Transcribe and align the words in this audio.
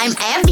I'm 0.00 0.14
Ev. 0.20 0.47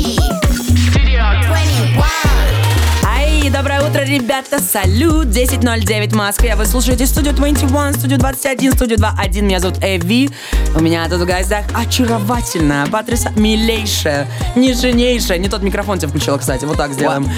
Ребята, 4.18 4.60
салют, 4.60 5.26
10.09 5.26 6.15
Москва, 6.15 6.57
вы 6.57 6.65
слушаете 6.65 7.07
студию 7.07 7.34
21, 7.34 7.92
студию 7.92 8.19
21, 8.19 8.73
студию 8.73 8.98
21, 8.98 9.45
меня 9.45 9.61
зовут 9.61 9.79
Эви, 9.82 10.30
у 10.75 10.80
меня 10.80 11.07
тут 11.09 11.21
в 11.21 11.27
гостях 11.27 11.66
очаровательная, 11.75 12.87
потряса, 12.87 13.30
милейшая, 13.37 14.27
нежнейшая, 14.55 15.37
не 15.39 15.48
тот 15.51 15.62
микрофон 15.62 15.98
тебе 15.98 16.09
включила, 16.09 16.39
кстати, 16.39 16.65
вот 16.65 16.79
так 16.79 16.95
сделаем, 16.95 17.29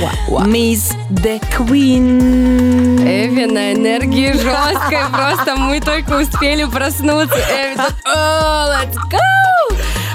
Мисс 0.46 0.92
The 1.10 1.42
Queen. 1.59 3.02
Эви 3.02 3.46
на 3.46 3.72
энергии 3.72 4.32
жесткой, 4.32 5.00
просто 5.10 5.56
мы 5.56 5.80
только 5.80 6.20
успели 6.20 6.64
проснуться. 6.64 7.38
Эви 7.50 7.74
тут, 7.76 7.95
«О, 8.04 8.72
let's 8.72 8.95
go! 9.10 9.29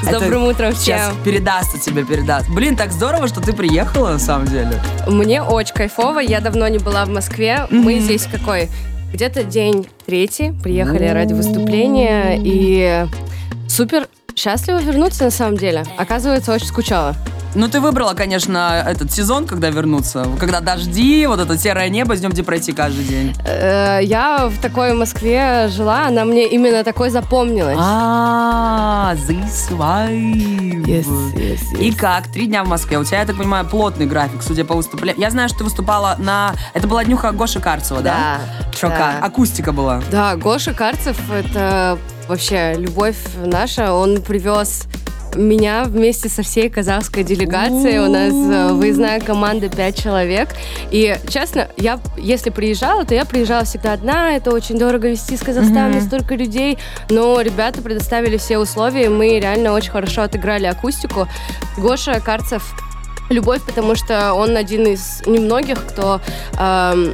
С 0.03 0.07
Это 0.07 0.19
добрым 0.19 0.43
утром 0.43 0.75
Сейчас 0.75 1.11
всем. 1.11 1.23
передастся 1.23 1.79
тебе, 1.79 2.03
передаст. 2.03 2.49
Блин, 2.49 2.75
так 2.75 2.91
здорово, 2.91 3.29
что 3.29 3.39
ты 3.39 3.53
приехала, 3.53 4.09
на 4.11 4.19
самом 4.19 4.47
деле. 4.47 4.81
Мне 5.07 5.41
очень 5.41 5.73
кайфово, 5.73 6.19
я 6.19 6.41
давно 6.41 6.67
не 6.67 6.77
была 6.77 7.05
в 7.05 7.09
Москве. 7.09 7.67
Мы 7.69 7.99
здесь 7.99 8.27
какой? 8.29 8.69
Где-то 9.13 9.43
день 9.43 9.87
третий, 10.05 10.51
приехали 10.61 11.07
ради 11.07 11.33
выступления, 11.33 12.37
и 12.43 13.05
супер 13.69 14.07
счастлива 14.35 14.79
вернуться 14.79 15.25
на 15.25 15.31
самом 15.31 15.57
деле. 15.57 15.83
Оказывается, 15.97 16.51
очень 16.53 16.67
скучала. 16.67 17.15
Ну, 17.55 17.67
ты 17.67 17.79
выбрала, 17.79 18.15
конечно, 18.15 18.83
этот 18.87 19.11
сезон, 19.11 19.45
когда 19.45 19.69
вернуться. 19.69 20.25
Когда 20.39 20.59
дожди, 20.59 21.27
вот 21.27 21.39
это 21.39 21.55
серое 21.55 21.89
небо, 21.89 22.15
с 22.15 22.19
днем 22.19 22.31
пройти 22.43 22.71
каждый 22.71 23.03
день. 23.05 23.35
Э, 23.45 23.99
Я 24.01 24.47
в 24.47 24.59
такой 24.59 24.93
Москве 24.93 25.67
жила, 25.69 26.07
она 26.07 26.25
мне 26.25 26.47
именно 26.47 26.83
такой 26.83 27.11
запомнилась. 27.11 27.77
А, 27.79 29.13
this 29.27 29.69
vibe. 29.69 30.83
Yes, 30.83 31.05
yes, 31.35 31.59
yes. 31.73 31.79
И 31.79 31.91
как? 31.91 32.27
Три 32.27 32.47
дня 32.47 32.63
в 32.63 32.67
Москве. 32.67 32.97
У 32.97 33.03
тебя, 33.03 33.19
я 33.19 33.25
так 33.25 33.37
понимаю, 33.37 33.65
плотный 33.65 34.07
график, 34.07 34.41
судя 34.41 34.65
по 34.65 34.73
выступлениям. 34.73 35.21
Я 35.21 35.29
знаю, 35.29 35.47
что 35.47 35.59
ты 35.59 35.63
выступала 35.65 36.15
на... 36.17 36.53
Это 36.73 36.87
была 36.87 37.03
днюха 37.03 37.31
Гоши 37.33 37.59
Карцева, 37.59 38.01
да? 38.01 38.39
Да, 38.63 38.71
Что, 38.75 38.89
да. 38.89 39.19
Акустика 39.21 39.71
была. 39.71 40.01
Да, 40.11 40.35
Гоша 40.37 40.73
Карцев— 40.73 41.17
это 41.31 41.99
вообще 42.33 42.73
любовь 42.77 43.17
наша. 43.45 43.93
Он 43.93 44.19
привез 44.19 44.85
меня 45.35 45.83
вместе 45.83 46.29
со 46.29 46.41
всей 46.41 46.67
казахской 46.67 47.23
делегацией. 47.23 47.99
У 47.99 48.09
нас 48.09 48.33
э, 48.33 48.73
выездная 48.73 49.19
команда 49.19 49.69
5 49.69 50.01
человек. 50.01 50.49
И, 50.89 51.15
честно, 51.27 51.67
я, 51.77 51.99
если 52.17 52.49
приезжала, 52.49 53.05
то 53.05 53.13
я 53.13 53.25
приезжала 53.25 53.65
всегда 53.65 53.93
одна. 53.93 54.35
Это 54.35 54.49
очень 54.49 54.79
дорого 54.79 55.09
везти 55.09 55.35
из 55.35 55.41
Казахстана, 55.41 56.01
столько 56.01 56.33
людей. 56.33 56.79
Но 57.09 57.39
ребята 57.39 57.83
предоставили 57.83 58.37
все 58.37 58.57
условия, 58.57 59.05
и 59.05 59.09
мы 59.09 59.39
реально 59.39 59.73
очень 59.73 59.91
хорошо 59.91 60.23
отыграли 60.23 60.65
акустику. 60.65 61.27
Гоша 61.77 62.19
Карцев 62.19 62.73
любовь, 63.29 63.61
потому 63.63 63.93
что 63.93 64.33
он 64.33 64.57
один 64.57 64.87
из 64.87 65.21
немногих, 65.27 65.85
кто 65.85 66.19
эм, 66.57 67.13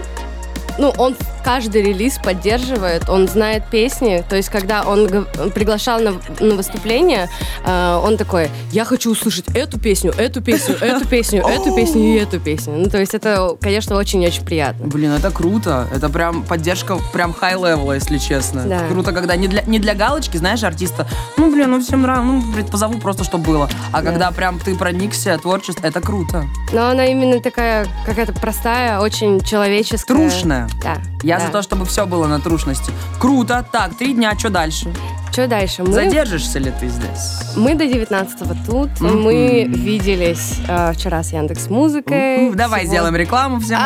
ну, 0.80 0.94
он 0.98 1.16
каждый 1.50 1.82
релиз 1.82 2.20
поддерживает, 2.24 3.10
он 3.10 3.28
знает 3.28 3.64
песни. 3.72 4.24
То 4.30 4.36
есть, 4.36 4.50
когда 4.50 4.84
он 4.84 5.26
приглашал 5.56 6.00
на, 6.00 6.14
на 6.40 6.54
выступление, 6.54 7.28
э, 7.66 8.02
он 8.06 8.18
такой, 8.18 8.52
я 8.72 8.86
хочу 8.86 9.12
услышать 9.12 9.46
эту 9.56 9.80
песню, 9.80 10.14
эту 10.16 10.44
песню, 10.44 10.76
эту 10.80 11.08
песню, 11.08 11.44
эту 11.44 11.76
песню 11.76 12.02
и 12.04 12.18
эту 12.18 12.40
песню. 12.40 12.76
Ну, 12.78 12.88
то 12.88 13.00
есть, 13.00 13.16
это, 13.16 13.58
конечно, 13.60 13.96
очень-очень 13.96 14.46
приятно. 14.46 14.86
Блин, 14.86 15.12
это 15.12 15.32
круто. 15.32 15.88
Это 15.92 16.08
прям 16.10 16.44
поддержка 16.44 17.00
прям 17.14 17.32
level, 17.32 17.96
если 17.96 18.20
честно. 18.20 18.66
Да. 18.66 18.88
Круто, 18.88 19.12
когда 19.12 19.36
не 19.36 19.48
для, 19.48 19.64
не 19.64 19.80
для 19.80 19.96
галочки, 19.96 20.38
знаешь, 20.38 20.62
артиста, 20.62 21.08
ну, 21.36 21.52
блин, 21.52 21.72
ну, 21.72 21.82
всем 21.82 22.04
нравится, 22.04 22.26
ну, 22.28 22.54
блин, 22.54 22.68
позову 22.68 23.00
просто, 23.00 23.24
чтобы 23.24 23.46
было. 23.46 23.70
А 23.92 24.04
когда 24.04 24.30
прям 24.30 24.60
ты 24.60 24.76
проникся 24.76 25.36
творчеством, 25.40 25.86
это 25.86 26.00
круто. 26.00 26.46
Но 26.74 26.90
она 26.90 27.08
именно 27.08 27.42
такая, 27.42 27.88
какая-то 28.06 28.34
простая, 28.34 29.00
очень 29.00 29.42
человеческая. 29.42 30.14
Трушная. 30.14 30.70
Да. 30.84 30.98
Я 31.24 31.39
да. 31.40 31.46
за 31.48 31.52
то, 31.52 31.62
чтобы 31.62 31.86
все 31.86 32.06
было 32.06 32.28
на 32.28 32.40
трушности. 32.40 32.92
Круто. 33.20 33.66
Так, 33.72 33.96
три 33.98 34.14
дня, 34.14 34.38
что 34.38 34.50
дальше? 34.50 34.94
Что 35.32 35.48
дальше? 35.48 35.84
Мы... 35.84 35.94
Задержишься 35.94 36.58
ли 36.60 36.72
ты 36.80 36.88
здесь? 36.88 37.56
Мы 37.56 37.76
до 37.76 37.84
19-го 37.86 38.56
тут. 38.66 39.00
Мгм. 39.00 39.22
Мы 39.22 39.66
виделись 39.70 40.56
э, 40.68 40.92
вчера 40.94 41.22
с 41.24 41.32
Яндекс 41.32 41.70
Музыкой. 41.70 42.50
У, 42.50 42.56
Давай 42.56 42.82
Сегодня- 42.82 42.90
сделаем 42.90 43.16
рекламу 43.16 43.60
всем. 43.60 43.80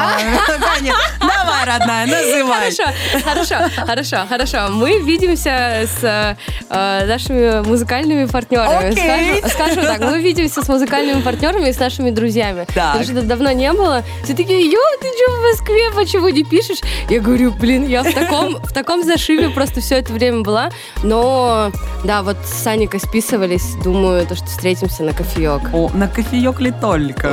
Конечно. 0.76 1.00
Давай, 1.20 1.66
родная, 1.66 2.06
называй. 2.08 2.72
Хорошо, 2.74 2.84
хорошо, 3.24 3.56
хорошо, 3.86 4.18
хорошо. 4.28 4.58
Мы 4.72 5.00
видимся 5.00 5.86
с 5.86 6.00
э, 6.70 7.06
нашими 7.06 7.62
музыкальными 7.68 8.26
партнерами. 8.26 9.48
Скажем 9.50 9.84
так, 9.84 10.00
мы 10.00 10.22
видимся 10.22 10.64
с 10.64 10.70
музыкальными 10.70 11.22
партнерами 11.22 11.70
и 11.70 11.74
с 11.74 11.80
нашими 11.80 12.10
друзьями. 12.10 12.66
Потому 12.68 13.04
что 13.04 13.22
давно 13.22 13.52
не 13.52 13.72
было. 13.74 14.02
Все 14.24 14.34
такие, 14.34 14.62
ё, 14.72 14.80
ты 15.02 15.08
что 15.08 15.32
в 15.32 15.42
Москве, 15.52 15.92
почему 15.94 16.30
не 16.30 16.44
пишешь? 16.44 16.80
Я 17.10 17.20
говорю, 17.20 17.33
блин, 17.60 17.88
я 17.88 18.04
в 18.04 18.14
таком, 18.14 18.56
в 18.58 18.72
таком 18.72 19.04
зашиве 19.04 19.50
просто 19.50 19.82
все 19.82 19.96
это 20.00 20.14
время 20.14 20.42
была. 20.42 20.70
Но, 21.04 21.72
да, 22.04 22.24
вот 22.24 22.38
с 22.46 22.64
Саникой 22.64 23.00
списывались. 23.00 23.76
Думаю, 23.84 24.26
то, 24.26 24.36
что 24.36 24.46
встретимся 24.46 25.04
на 25.04 25.14
кофеек. 25.14 25.74
О, 25.74 25.90
на 25.94 26.08
кофеек 26.08 26.60
ли 26.60 26.72
только? 26.72 27.30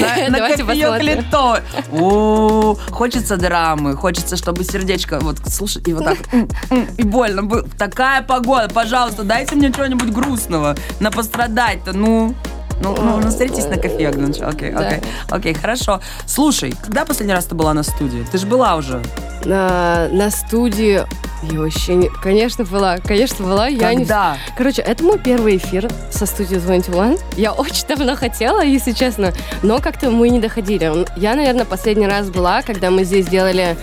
На, 0.00 0.28
на 0.30 0.38
кофеек 0.48 1.02
ли 1.02 1.24
то? 1.30 1.58
О, 1.92 2.76
хочется 2.90 3.36
драмы, 3.36 3.96
хочется, 3.96 4.36
чтобы 4.36 4.64
сердечко 4.64 5.18
вот 5.20 5.38
слушай 5.46 5.82
и 5.86 5.92
вот 5.92 6.04
так 6.04 6.18
и 6.98 7.02
больно. 7.02 7.62
Такая 7.78 8.22
погода, 8.22 8.68
пожалуйста, 8.68 9.22
дайте 9.22 9.54
мне 9.54 9.72
чего-нибудь 9.72 10.10
грустного, 10.10 10.76
на 11.00 11.10
пострадать-то, 11.10 11.92
ну. 11.92 12.34
Ну, 12.80 12.94
ну, 12.96 13.18
ну, 13.20 13.28
встретитесь 13.28 13.66
на 13.66 13.76
для 13.76 14.10
начала. 14.26 14.50
Окей, 14.50 14.72
Да. 14.72 14.88
окей, 14.88 15.00
окей, 15.30 15.54
хорошо. 15.54 16.00
Слушай, 16.26 16.74
когда 16.82 17.04
последний 17.04 17.34
раз 17.34 17.44
ты 17.46 17.54
была 17.54 17.72
на 17.74 17.82
студии? 17.82 18.24
Ты 18.30 18.38
же 18.38 18.46
была 18.46 18.76
уже. 18.76 19.02
на, 19.44 20.08
на 20.10 20.30
студии. 20.30 21.02
Я 21.42 21.60
вообще 21.60 21.94
не... 21.94 22.08
Конечно, 22.08 22.64
была. 22.64 22.96
Конечно, 22.98 23.44
была. 23.44 23.68
Я 23.68 23.92
не... 23.92 23.98
Когда? 24.04 24.36
Короче, 24.56 24.80
это 24.82 25.04
мой 25.04 25.18
первый 25.18 25.58
эфир 25.58 25.90
со 26.10 26.24
студией 26.26 26.60
21. 26.60 27.18
Я 27.36 27.52
очень 27.52 27.86
давно 27.86 28.16
хотела, 28.16 28.64
если 28.64 28.92
честно, 28.92 29.32
но 29.62 29.78
как-то 29.80 30.10
мы 30.10 30.30
не 30.30 30.40
доходили. 30.40 30.90
Я, 31.18 31.34
наверное, 31.34 31.66
последний 31.66 32.06
раз 32.06 32.30
была, 32.30 32.62
когда 32.62 32.90
мы 32.90 33.04
здесь 33.04 33.26
делали 33.26 33.76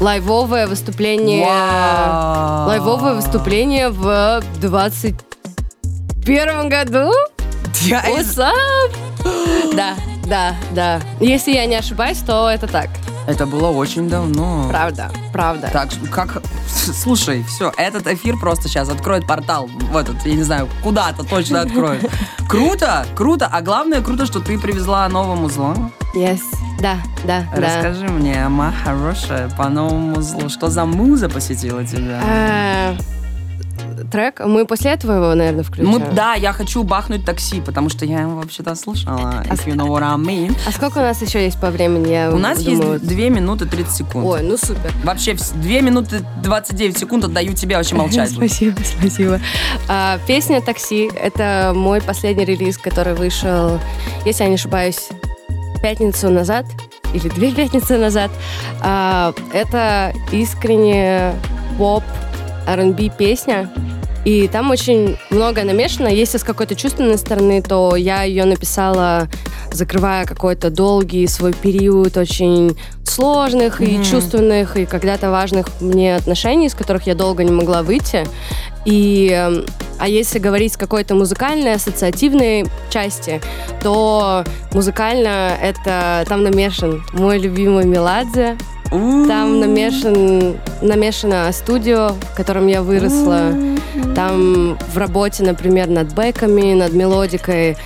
лайвовое 0.00 0.66
выступление. 0.66 1.46
Вау. 1.46 2.66
Лайвовое 2.68 3.14
выступление 3.14 3.90
в 3.90 4.42
21 4.60 6.68
году. 6.68 7.12
Я 7.82 8.02
What's 8.04 8.36
up? 8.38 9.74
Да, 9.74 9.94
да, 10.26 10.54
да. 10.72 11.00
Если 11.20 11.52
я 11.52 11.66
не 11.66 11.76
ошибаюсь, 11.76 12.18
то 12.18 12.48
это 12.50 12.66
так. 12.66 12.88
Это 13.26 13.46
было 13.46 13.68
очень 13.68 14.08
давно. 14.08 14.66
Правда, 14.68 15.10
правда. 15.32 15.70
Так, 15.72 15.90
как... 16.10 16.42
Слушай, 16.66 17.44
все, 17.44 17.72
этот 17.76 18.06
эфир 18.06 18.36
просто 18.38 18.68
сейчас 18.68 18.88
откроет 18.88 19.26
портал 19.26 19.66
в 19.66 19.96
этот, 19.96 20.24
я 20.26 20.34
не 20.34 20.42
знаю, 20.42 20.68
куда-то 20.82 21.22
точно 21.22 21.60
откроет. 21.60 22.08
Круто, 22.48 23.06
круто. 23.14 23.48
А 23.50 23.60
главное, 23.60 24.00
круто, 24.00 24.26
что 24.26 24.40
ты 24.40 24.58
привезла 24.58 25.08
новому 25.08 25.48
зло. 25.48 25.74
Yes. 26.14 26.40
Да, 26.80 26.96
да, 27.24 27.46
да. 27.54 27.60
Расскажи 27.60 28.08
мне, 28.08 28.44
ама 28.44 28.72
хорошая, 28.84 29.48
по 29.50 29.68
новому 29.68 30.20
злу. 30.20 30.48
Что 30.48 30.68
за 30.68 30.84
муза 30.84 31.28
посетила 31.28 31.84
тебя? 31.84 32.96
Трек. 34.10 34.40
Мы 34.40 34.66
после 34.66 34.92
этого 34.92 35.12
его, 35.12 35.34
наверное, 35.34 35.64
включим. 35.64 35.90
Мы, 35.90 35.98
да, 35.98 36.34
я 36.34 36.52
хочу 36.52 36.82
бахнуть 36.82 37.24
такси, 37.24 37.60
потому 37.60 37.88
что 37.88 38.04
я 38.04 38.20
его 38.20 38.36
вообще-то 38.36 38.74
слушала. 38.74 39.42
If 39.46 39.66
you 39.66 39.74
know 39.74 39.88
what 39.88 40.02
I 40.02 40.16
mean. 40.16 40.56
А 40.66 40.72
сколько 40.72 40.98
у 40.98 41.02
нас 41.02 41.20
еще 41.22 41.42
есть 41.42 41.60
по 41.60 41.70
времени? 41.70 42.08
Я 42.10 42.30
У 42.30 42.38
нас 42.38 42.62
думаю, 42.62 42.94
есть 42.94 43.06
2 43.06 43.28
минуты 43.28 43.66
30 43.66 43.92
секунд. 43.92 44.26
Ой, 44.26 44.42
ну 44.42 44.56
супер. 44.56 44.92
Вообще, 45.04 45.34
2 45.34 45.80
минуты 45.80 46.24
29 46.42 46.98
секунд 46.98 47.24
отдаю 47.24 47.54
тебе 47.54 47.76
вообще 47.76 47.94
молчать. 47.96 48.30
Спасибо, 48.30 48.80
спасибо. 48.84 49.40
А, 49.88 50.18
песня 50.26 50.60
«Такси»— 50.60 51.10
это 51.14 51.72
мой 51.74 52.00
последний 52.00 52.44
релиз, 52.44 52.78
который 52.78 53.14
вышел, 53.14 53.78
если 54.24 54.44
я 54.44 54.48
не 54.48 54.54
ошибаюсь, 54.56 55.08
пятницу 55.82 56.30
назад 56.30 56.66
или 57.12 57.28
две 57.28 57.52
пятницы 57.54 57.98
назад. 57.98 58.30
А, 58.80 59.34
это 59.52 60.12
искренне 60.32 61.34
поп 61.78 62.04
R&B 62.66 63.10
песня. 63.16 63.70
И 64.24 64.48
там 64.48 64.70
очень 64.70 65.16
много 65.30 65.64
намешано. 65.64 66.08
Если 66.08 66.36
с 66.36 66.44
какой-то 66.44 66.74
чувственной 66.74 67.16
стороны, 67.16 67.62
то 67.62 67.96
я 67.96 68.22
ее 68.22 68.44
написала, 68.44 69.28
закрывая 69.72 70.26
какой-то 70.26 70.70
долгий 70.70 71.26
свой 71.26 71.54
период 71.54 72.16
очень 72.18 72.76
сложных 73.04 73.80
и 73.80 74.02
чувственных, 74.04 74.76
и 74.76 74.84
когда-то 74.84 75.30
важных 75.30 75.68
мне 75.80 76.16
отношений, 76.16 76.66
из 76.66 76.74
которых 76.74 77.06
я 77.06 77.14
долго 77.14 77.44
не 77.44 77.50
могла 77.50 77.82
выйти. 77.82 78.26
И, 78.84 79.30
эм, 79.32 79.64
а 79.98 80.08
если 80.08 80.38
говорить 80.38 80.74
с 80.74 80.76
какой-то 80.76 81.14
музыкальной, 81.14 81.74
ассоциативной 81.74 82.66
части, 82.90 83.40
то 83.82 84.44
музыкально 84.72 85.56
это 85.60 86.24
там 86.28 86.44
намешан 86.44 87.02
мой 87.12 87.38
любимый 87.38 87.84
Меладзе, 87.84 88.56
Там 88.90 89.60
намешан, 89.60 90.56
намешано 90.82 91.50
студио, 91.52 92.08
в 92.32 92.36
котором 92.36 92.66
я 92.66 92.82
выросла. 92.82 93.52
Там 94.16 94.76
в 94.92 94.98
работе, 94.98 95.44
например, 95.44 95.88
над 95.88 96.12
бэками, 96.14 96.74
над 96.74 96.92
мелодикой 96.92 97.76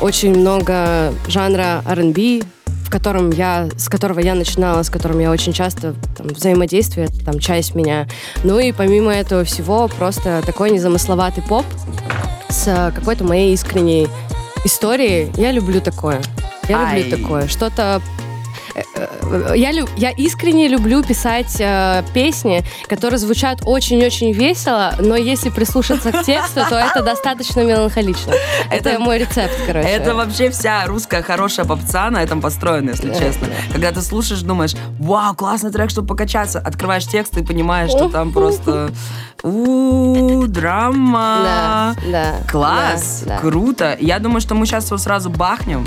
очень 0.00 0.38
много 0.38 1.12
жанра 1.28 1.82
R&B, 1.86 2.42
в 2.86 2.90
котором 2.90 3.30
я, 3.30 3.68
с 3.76 3.88
которого 3.88 4.20
я 4.20 4.34
начинала, 4.34 4.82
с 4.82 4.90
которым 4.90 5.18
я 5.18 5.30
очень 5.30 5.52
часто 5.52 5.94
там, 6.16 6.28
взаимодействую, 6.28 7.06
это 7.06 7.24
там 7.24 7.38
часть 7.38 7.74
меня. 7.74 8.06
Ну 8.44 8.58
и 8.58 8.72
помимо 8.72 9.12
этого 9.12 9.44
всего, 9.44 9.88
просто 9.88 10.42
такой 10.46 10.70
незамысловатый 10.70 11.42
поп 11.42 11.66
с 12.48 12.92
какой-то 12.94 13.24
моей 13.24 13.52
искренней 13.52 14.08
историей. 14.64 15.30
Я 15.36 15.52
люблю 15.52 15.80
такое. 15.80 16.22
Я 16.68 16.78
Ай. 16.78 17.02
люблю 17.02 17.16
такое. 17.18 17.48
Что-то 17.48 18.00
я, 19.54 19.72
лю- 19.72 19.88
я 19.96 20.10
искренне 20.10 20.68
люблю 20.68 21.02
писать 21.02 21.56
э, 21.60 22.02
песни, 22.14 22.62
которые 22.88 23.18
звучат 23.18 23.60
очень-очень 23.64 24.32
весело, 24.32 24.94
но 24.98 25.16
если 25.16 25.50
прислушаться 25.50 26.12
к 26.12 26.22
тексту, 26.24 26.60
то 26.68 26.76
это 26.76 27.02
достаточно 27.02 27.60
меланхолично. 27.64 28.32
Это, 28.70 28.90
Это- 28.90 28.98
мой 29.00 29.18
рецепт, 29.18 29.54
короче. 29.66 29.88
Это 29.88 30.14
вообще 30.14 30.50
вся 30.50 30.86
русская 30.86 31.22
хорошая 31.22 31.66
попца 31.66 32.10
на 32.10 32.22
этом 32.22 32.40
построена, 32.40 32.90
если 32.90 33.08
Да, 33.08 33.18
честно. 33.18 33.46
да. 33.48 33.72
Когда 33.72 33.92
ты 33.92 34.02
слушаешь, 34.02 34.40
думаешь, 34.42 34.74
вау, 34.98 35.34
классный 35.34 35.70
трек, 35.70 35.90
чтобы 35.90 36.08
покачаться. 36.08 36.58
Открываешь 36.58 37.06
текст 37.06 37.36
и 37.36 37.44
понимаешь, 37.44 37.90
что 37.90 38.08
там 38.08 38.32
просто 38.32 38.90
у 39.42 40.46
драма. 40.46 41.38
Да, 41.42 41.94
да. 42.10 42.34
Класс, 42.50 43.22
да, 43.26 43.34
да. 43.34 43.40
круто. 43.40 43.96
Я 44.00 44.18
думаю, 44.18 44.40
что 44.40 44.54
мы 44.54 44.66
сейчас 44.66 44.86
его 44.86 44.98
сразу 44.98 45.30
бахнем. 45.30 45.86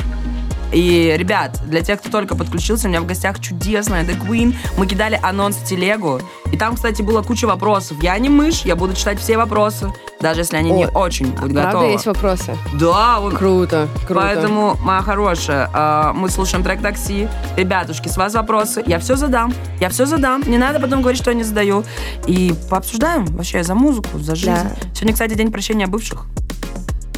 И, 0.71 1.15
ребят, 1.17 1.59
для 1.65 1.81
тех, 1.81 1.99
кто 1.99 2.09
только 2.09 2.35
подключился, 2.35 2.87
у 2.87 2.89
меня 2.89 3.01
в 3.01 3.05
гостях 3.05 3.39
чудесная 3.39 4.03
The 4.03 4.19
Queen. 4.19 4.55
Мы 4.77 4.87
кидали 4.87 5.19
анонс 5.21 5.57
в 5.57 5.65
телегу. 5.65 6.19
И 6.51 6.57
там, 6.57 6.75
кстати, 6.75 7.01
была 7.01 7.23
куча 7.23 7.45
вопросов. 7.45 8.01
Я 8.01 8.17
не 8.19 8.29
мышь, 8.29 8.61
я 8.61 8.75
буду 8.75 8.93
читать 8.93 9.19
все 9.19 9.37
вопросы, 9.37 9.91
даже 10.19 10.41
если 10.41 10.57
они 10.57 10.71
не 10.71 10.85
Ой, 10.85 10.91
очень 10.93 11.27
будут 11.27 11.53
Правда, 11.53 11.63
готовы. 11.63 11.91
есть 11.91 12.05
вопросы? 12.05 12.57
Да, 12.73 13.19
вот 13.19 13.35
Круто, 13.35 13.87
круто. 14.07 14.13
Поэтому, 14.13 14.75
моя 14.81 15.01
хорошая, 15.01 15.69
э, 15.73 16.11
мы 16.13 16.29
слушаем 16.29 16.63
трек 16.63 16.81
«Такси». 16.81 17.27
Ребятушки, 17.55 18.07
с 18.07 18.17
вас 18.17 18.33
вопросы. 18.33 18.83
Я 18.85 18.99
все 18.99 19.15
задам. 19.15 19.53
Я 19.79 19.89
все 19.89 20.05
задам. 20.05 20.43
Не 20.47 20.57
надо 20.57 20.79
потом 20.79 21.01
говорить, 21.01 21.21
что 21.21 21.31
я 21.31 21.37
не 21.37 21.43
задаю. 21.43 21.83
И 22.25 22.53
пообсуждаем 22.69 23.25
вообще 23.25 23.63
за 23.63 23.75
музыку, 23.75 24.19
за 24.19 24.35
жизнь. 24.35 24.51
Да. 24.51 24.71
Сегодня, 24.93 25.13
кстати, 25.13 25.33
день 25.35 25.51
прощения 25.51 25.87
бывших. 25.87 26.25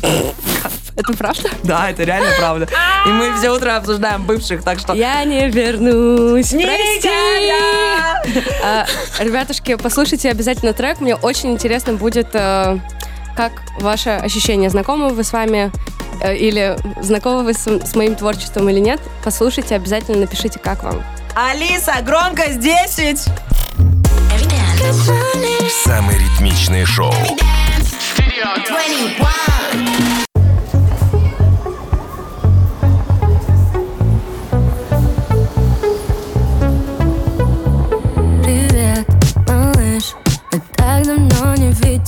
Это 0.96 1.14
правда? 1.14 1.50
Да, 1.64 1.90
это 1.90 2.04
реально 2.04 2.30
правда. 2.38 2.68
И 3.06 3.10
мы 3.10 3.34
все 3.38 3.50
утро 3.50 3.76
обсуждаем 3.76 4.24
бывших, 4.24 4.64
так 4.64 4.80
что... 4.80 4.94
Я 4.94 5.24
не 5.24 5.50
вернусь, 5.50 6.50
прости. 6.50 7.10
А, 8.64 8.86
Ребятушки, 9.20 9.76
послушайте 9.76 10.30
обязательно 10.30 10.74
трек. 10.74 11.00
Мне 11.00 11.16
очень 11.16 11.52
интересно 11.52 11.94
будет, 11.94 12.30
э, 12.34 12.78
как 13.36 13.52
ваше 13.80 14.10
ощущение. 14.12 14.70
Знакомы 14.70 15.10
вы 15.10 15.24
с 15.24 15.34
вами 15.34 15.72
э, 16.22 16.36
или 16.36 16.78
знакомы 17.02 17.44
вы 17.44 17.54
с, 17.54 17.66
с 17.68 17.96
моим 17.96 18.16
творчеством 18.16 18.70
или 18.70 18.80
нет? 18.80 19.00
Послушайте, 19.24 19.76
обязательно 19.76 20.18
напишите, 20.20 20.60
как 20.60 20.84
вам. 20.84 21.02
Алиса, 21.36 21.96
громкость 22.04 22.60
10! 22.60 23.28
Every 23.80 24.48
dance. 24.50 25.70
Самое 25.86 26.20
ритмичное 26.20 26.86
шоу. 26.86 27.12
Dance. 27.12 27.94
Studio 28.16 28.56
21. 28.68 29.91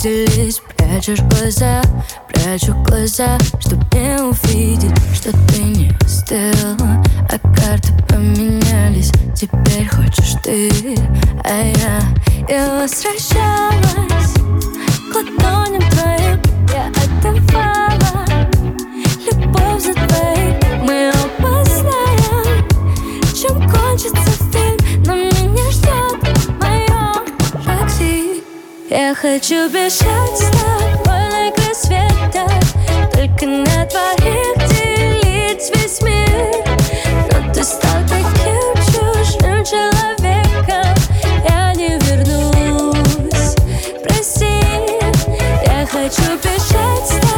Виделись. 0.04 0.62
Прячешь 0.78 1.22
глаза, 1.22 1.82
прячу 2.28 2.74
глаза 2.84 3.38
Чтоб 3.60 3.80
не 3.94 4.22
увидеть, 4.22 4.96
что 5.14 5.32
ты 5.32 5.64
не 5.64 5.92
остыла 6.02 7.04
А 7.30 7.40
карты 7.40 7.90
поменялись 8.08 9.12
Теперь 9.36 9.88
хочешь 9.88 10.36
ты, 10.44 10.70
а 11.44 11.64
я 11.64 12.00
Я 12.50 12.82
возвращалась. 12.82 14.34
К 15.12 15.16
ладоням 15.16 15.90
твоим 15.90 16.42
Я 16.74 16.92
хочу 29.24 29.70
бежать 29.70 30.38
с 30.38 30.50
тобой 30.52 31.30
на 31.30 31.52
край 31.54 32.10
только 33.14 33.46
на 33.46 33.86
двоих 33.86 34.58
делить 34.68 35.72
весь 35.74 36.02
мир. 36.02 36.66
Но 37.32 37.54
ты 37.54 37.64
стал 37.64 38.02
таким 38.10 38.76
чужим 38.84 39.64
человеком, 39.64 40.94
я 41.48 41.74
не 41.74 41.98
вернусь. 42.00 43.56
Прости, 44.04 44.60
я 45.68 45.88
хочу 45.90 46.38
бежать 46.44 47.08
с 47.08 47.16
тобой 47.22 47.33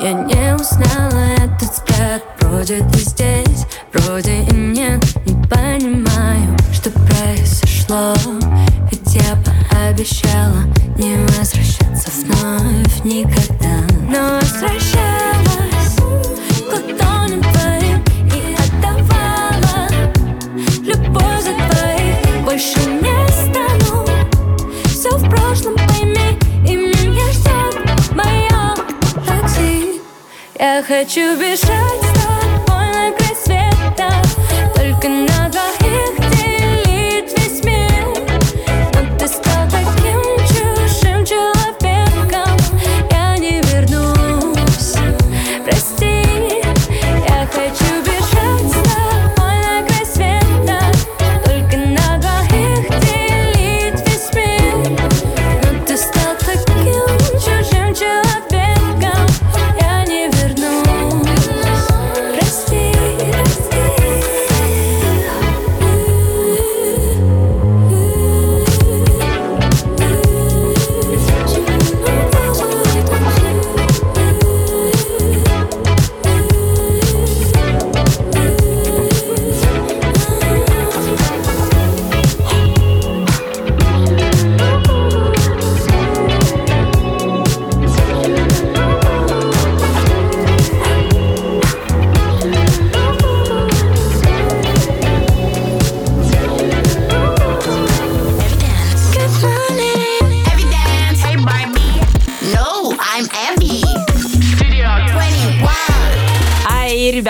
Я 0.00 0.12
не 0.12 0.54
узнала 0.54 1.24
этот 1.38 1.72
взгляд 1.72 2.22
Вроде 2.40 2.78
ты 2.92 2.98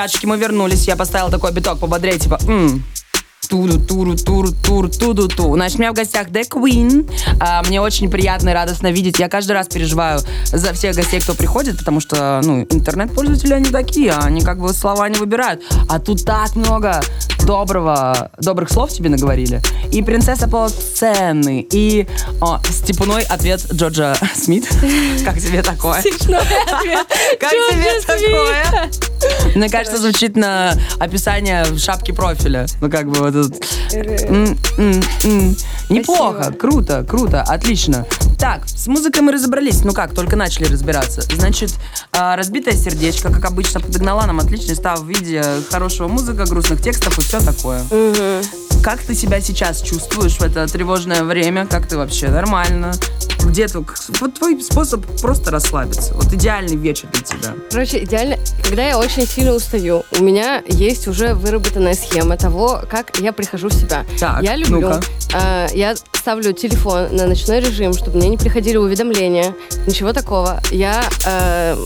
ребятушки, 0.09 0.27
мы 0.27 0.38
вернулись. 0.38 0.87
Я 0.87 0.97
поставила 0.97 1.31
такой 1.31 1.53
биток 1.53 1.79
пободрее, 1.79 2.19
типа, 2.19 2.38
м 2.47 2.85
туру 3.49 3.79
туру 3.79 4.15
туру 4.15 4.53
туру 4.53 4.88
туду 4.91 5.27
ту 5.27 5.55
Значит, 5.55 5.79
у 5.79 5.81
меня 5.81 5.93
в 5.93 5.95
гостях 5.95 6.29
The 6.29 6.47
Queen. 6.49 7.11
А, 7.41 7.62
мне 7.62 7.81
очень 7.81 8.11
приятно 8.11 8.50
и 8.50 8.53
радостно 8.53 8.93
видеть. 8.93 9.19
Я 9.19 9.29
каждый 9.29 9.53
раз 9.53 9.69
переживаю 9.69 10.21
за 10.45 10.75
всех 10.75 10.95
гостей, 10.95 11.21
кто 11.21 11.35
приходит, 11.35 11.79
потому 11.79 12.00
что, 12.00 12.41
ну, 12.45 12.67
интернет-пользователи, 12.69 13.55
они 13.55 13.71
такие, 13.71 14.12
они 14.12 14.43
как 14.43 14.59
бы 14.59 14.73
слова 14.75 15.09
не 15.09 15.19
выбирают. 15.19 15.62
А 15.88 15.99
тут 15.99 16.25
так 16.27 16.57
много 16.57 17.00
доброго, 17.47 18.31
добрых 18.38 18.71
слов 18.71 18.91
тебе 18.91 19.09
наговорили. 19.09 19.62
И 19.93 20.03
принцесса 20.03 20.49
полуценны, 20.49 21.67
и 21.73 22.07
о, 22.43 22.61
степной 22.69 23.23
ответ 23.23 23.65
Джорджа 23.73 24.15
Смит. 24.35 24.69
Как 25.25 25.41
тебе 25.41 25.62
такое? 25.62 26.03
Как 27.41 27.50
тебе 27.50 28.00
такое? 28.07 28.91
Мне 29.54 29.68
кажется, 29.68 29.99
звучит 29.99 30.37
на 30.37 30.75
описание 30.99 31.64
шапки 31.78 32.12
профиля. 32.12 32.66
Ну, 32.80 32.90
как 32.90 33.08
бы 33.08 33.18
вот 33.18 33.35
этот... 33.35 33.54
Неплохо, 35.88 36.52
круто, 36.52 37.04
круто, 37.08 37.42
отлично. 37.42 38.06
Так, 38.38 38.68
с 38.68 38.87
музыкой 38.87 39.23
мы 39.23 39.32
разобрались. 39.32 39.82
Ну 39.85 39.92
как, 39.92 40.14
только 40.14 40.37
начали 40.37 40.66
разбираться. 40.66 41.23
Значит, 41.23 41.75
а, 42.12 42.37
разбитое 42.37 42.75
сердечко, 42.75 43.32
как 43.32 43.44
обычно, 43.44 43.80
подогнала 43.80 44.26
нам 44.26 44.38
отличный 44.38 44.76
став 44.76 45.00
в 45.00 45.08
виде 45.08 45.42
хорошего 45.70 46.06
музыка, 46.06 46.44
грустных 46.44 46.80
текстов 46.80 47.18
и 47.18 47.23
все 47.23 47.40
такое. 47.40 47.82
Как 48.82 49.00
ты 49.02 49.14
себя 49.14 49.40
сейчас 49.40 49.82
чувствуешь 49.82 50.37
в 50.37 50.42
это 50.42 50.68
тревожное 50.68 51.25
время? 51.25 51.66
Как 51.66 51.88
ты 51.88 51.97
вообще? 51.97 52.28
Нормально? 52.28 52.92
Где 53.45 53.66
ты? 53.66 53.78
Вот 54.21 54.35
твой 54.35 54.61
способ 54.62 55.04
просто 55.21 55.50
расслабиться. 55.50 56.14
Вот 56.14 56.33
идеальный 56.33 56.76
вечер 56.76 57.09
для 57.12 57.23
тебя. 57.23 57.54
Короче, 57.71 58.04
идеально, 58.04 58.37
когда 58.62 58.87
я 58.87 58.99
очень 58.99 59.26
сильно 59.26 59.52
устаю, 59.54 60.04
у 60.18 60.23
меня 60.23 60.62
есть 60.66 61.09
уже 61.09 61.35
выработанная 61.35 61.95
схема 61.95 62.37
того, 62.37 62.83
как 62.90 63.18
я 63.18 63.33
прихожу 63.33 63.68
в 63.68 63.75
себя. 63.75 64.04
Так, 64.18 64.42
я 64.42 64.57
люблю, 64.57 64.80
ну-ка. 64.80 65.00
э, 65.35 65.66
я 65.75 65.95
ставлю 66.12 66.52
телефон 66.52 67.09
на 67.16 67.26
ночной 67.26 67.61
режим, 67.61 67.92
чтобы 67.95 68.18
мне 68.18 68.28
не 68.28 68.37
приходили 68.37 68.76
уведомления, 68.76 69.54
ничего 69.87 70.12
такого. 70.12 70.61
Я 70.71 71.04
э, 71.26 71.76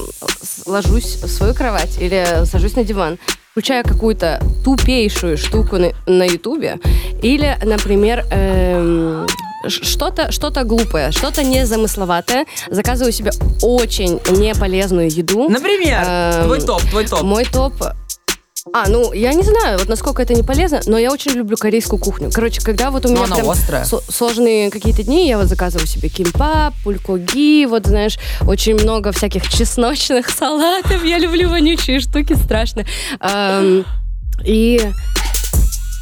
ложусь 0.66 1.16
в 1.22 1.28
свою 1.28 1.54
кровать 1.54 1.98
или 2.00 2.44
сажусь 2.44 2.74
на 2.76 2.84
диван, 2.84 3.18
включаю 3.52 3.84
какую-то 3.84 4.40
тупейшую 4.64 5.36
штуку 5.38 5.76
на, 5.76 5.92
на 6.06 6.24
ютубе 6.24 6.78
или, 7.22 7.56
например, 7.64 8.24
эм, 8.30 9.26
что-то 9.68 10.30
что 10.32 10.50
глупое, 10.64 11.12
что-то 11.12 11.42
незамысловатое, 11.42 12.46
заказываю 12.70 13.12
себе 13.12 13.32
очень 13.62 14.20
неполезную 14.36 15.08
еду. 15.10 15.48
Например, 15.48 16.04
Эм, 16.06 16.44
твой 16.46 16.60
топ, 16.60 16.82
твой 16.82 17.06
топ. 17.06 17.22
Мой 17.22 17.44
топ... 17.44 17.74
А, 18.72 18.88
ну, 18.88 19.12
я 19.12 19.32
не 19.34 19.42
знаю, 19.42 19.76
вот 19.78 19.88
насколько 19.88 20.22
это 20.22 20.34
не 20.34 20.44
полезно, 20.44 20.80
но 20.86 20.96
я 20.96 21.10
очень 21.10 21.32
люблю 21.32 21.56
корейскую 21.56 21.98
кухню. 21.98 22.30
Короче, 22.32 22.60
когда 22.60 22.92
вот 22.92 23.04
у 23.04 23.08
меня 23.08 23.24
прям 23.24 23.50
острая. 23.50 23.84
со- 23.84 24.00
сложные 24.08 24.70
какие-то 24.70 25.02
дни, 25.02 25.26
я 25.28 25.36
вот 25.36 25.48
заказываю 25.48 25.88
себе 25.88 26.08
кимпап, 26.08 26.72
пулькоги, 26.84 27.66
вот, 27.66 27.86
знаешь, 27.86 28.18
очень 28.46 28.74
много 28.76 29.10
всяких 29.10 29.48
чесночных 29.48 30.30
салатов. 30.38 31.04
Я 31.04 31.18
люблю 31.18 31.48
вонючие 31.48 31.98
штуки, 31.98 32.34
страшно. 32.34 32.84
Ам, 33.18 33.84
И... 34.44 34.80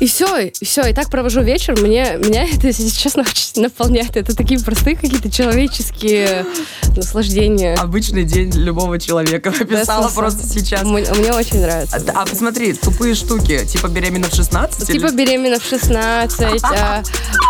И 0.01 0.07
все, 0.07 0.39
и 0.39 0.65
все, 0.65 0.87
и 0.87 0.95
так 0.95 1.11
провожу 1.11 1.43
вечер. 1.43 1.79
Мне, 1.79 2.17
меня 2.17 2.45
это, 2.45 2.69
если 2.69 2.89
честно, 2.89 3.23
очень 3.31 3.63
наполняет. 3.63 4.17
Это 4.17 4.35
такие 4.35 4.59
простые 4.59 4.97
какие-то 4.97 5.31
человеческие 5.31 6.47
наслаждения. 6.97 7.75
Обычный 7.75 8.25
день 8.25 8.51
любого 8.55 8.99
человека. 8.99 9.51
Описала 9.51 10.05
Да, 10.09 10.15
просто 10.15 10.47
сейчас. 10.49 10.83
Мне, 10.85 11.07
мне 11.13 11.33
очень 11.33 11.61
нравится. 11.61 12.03
А, 12.15 12.23
а 12.23 12.27
посмотри, 12.27 12.73
тупые 12.73 13.15
штуки, 13.15 13.65
типа 13.67 13.89
беременна 13.89 14.29
в 14.29 14.35
16? 14.35 14.87
Типа 14.87 15.07
или- 15.07 15.15
беременна 15.15 15.61
в 15.61 15.65
16. 15.65 16.63
А, 16.65 17.03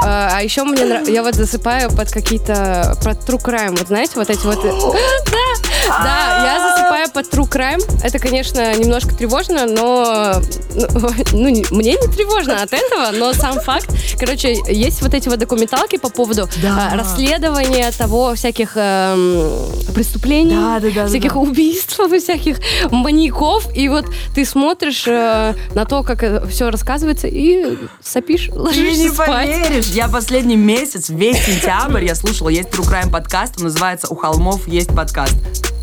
а, 0.03 0.31
а 0.35 0.43
еще 0.43 0.65
мне 0.65 0.85
нрав- 0.85 1.09
я 1.09 1.23
вот 1.23 1.37
засыпаю 1.37 1.91
под 1.91 2.11
какие-то 2.11 2.99
про 3.03 3.13
true 3.13 3.41
crime. 3.41 3.77
Вот 3.79 3.87
знаете, 3.89 4.13
вот 4.17 4.29
эти 4.29 4.45
вот. 4.45 4.61
Да, 5.31 5.70
да, 6.03 6.45
я 6.45 6.71
засыпаю 6.77 7.11
под 7.11 7.33
true 7.33 7.49
crime. 7.49 7.81
Это, 8.03 8.19
конечно, 8.19 8.75
немножко 8.77 9.15
тревожно, 9.15 9.67
но 9.67 10.41
ну, 10.75 11.11
ну, 11.33 11.49
не- 11.49 11.67
мне 11.71 11.93
не 11.93 12.09
тревожно 12.15 12.63
от 12.63 12.73
этого, 12.73 13.11
но 13.13 13.33
сам 13.33 13.61
факт. 13.61 13.89
Короче, 14.19 14.57
есть 14.69 15.03
вот 15.03 15.15
эти 15.15 15.29
вот 15.29 15.39
документалки 15.39 15.97
по 15.99 16.09
поводу 16.11 16.49
Да. 16.63 16.91
а, 16.93 16.97
расследования 16.97 17.91
того 17.93 18.35
всяких 18.35 18.73
эм, 18.77 19.51
преступлений, 19.95 20.55
Да, 20.55 20.79
да, 20.81 20.89
да, 20.89 21.03
да, 21.03 21.07
всяких 21.09 21.35
да. 21.35 21.39
убийств, 21.41 21.99
всяких 22.23 22.59
маньяков, 22.91 23.67
и 23.77 23.89
вот 23.89 24.07
ты 24.35 24.45
смотришь 24.45 25.05
э, 25.07 25.55
на 25.75 25.85
то, 25.85 26.03
как 26.03 26.49
все 26.49 26.71
рассказывается, 26.71 27.27
и 27.27 27.77
сопишь, 28.03 28.47
Ты 28.53 28.59
ложишься 28.59 29.03
не 29.03 29.09
спать. 29.09 29.29
поверишь, 29.29 29.87
я 29.87 30.09
последний 30.09 30.57
месяц, 30.57 31.09
весь 31.11 31.45
сентябрь 31.45 32.05
я 32.05 32.15
слушала, 32.15 32.49
есть 32.49 32.69
True 32.69 32.87
Crime 32.89 33.11
подкаст, 33.11 33.55
он 33.59 33.65
называется 33.65 34.09
«У 34.09 34.17
холмов 34.17 34.67
есть 34.69 34.95
подкаст». 34.95 35.35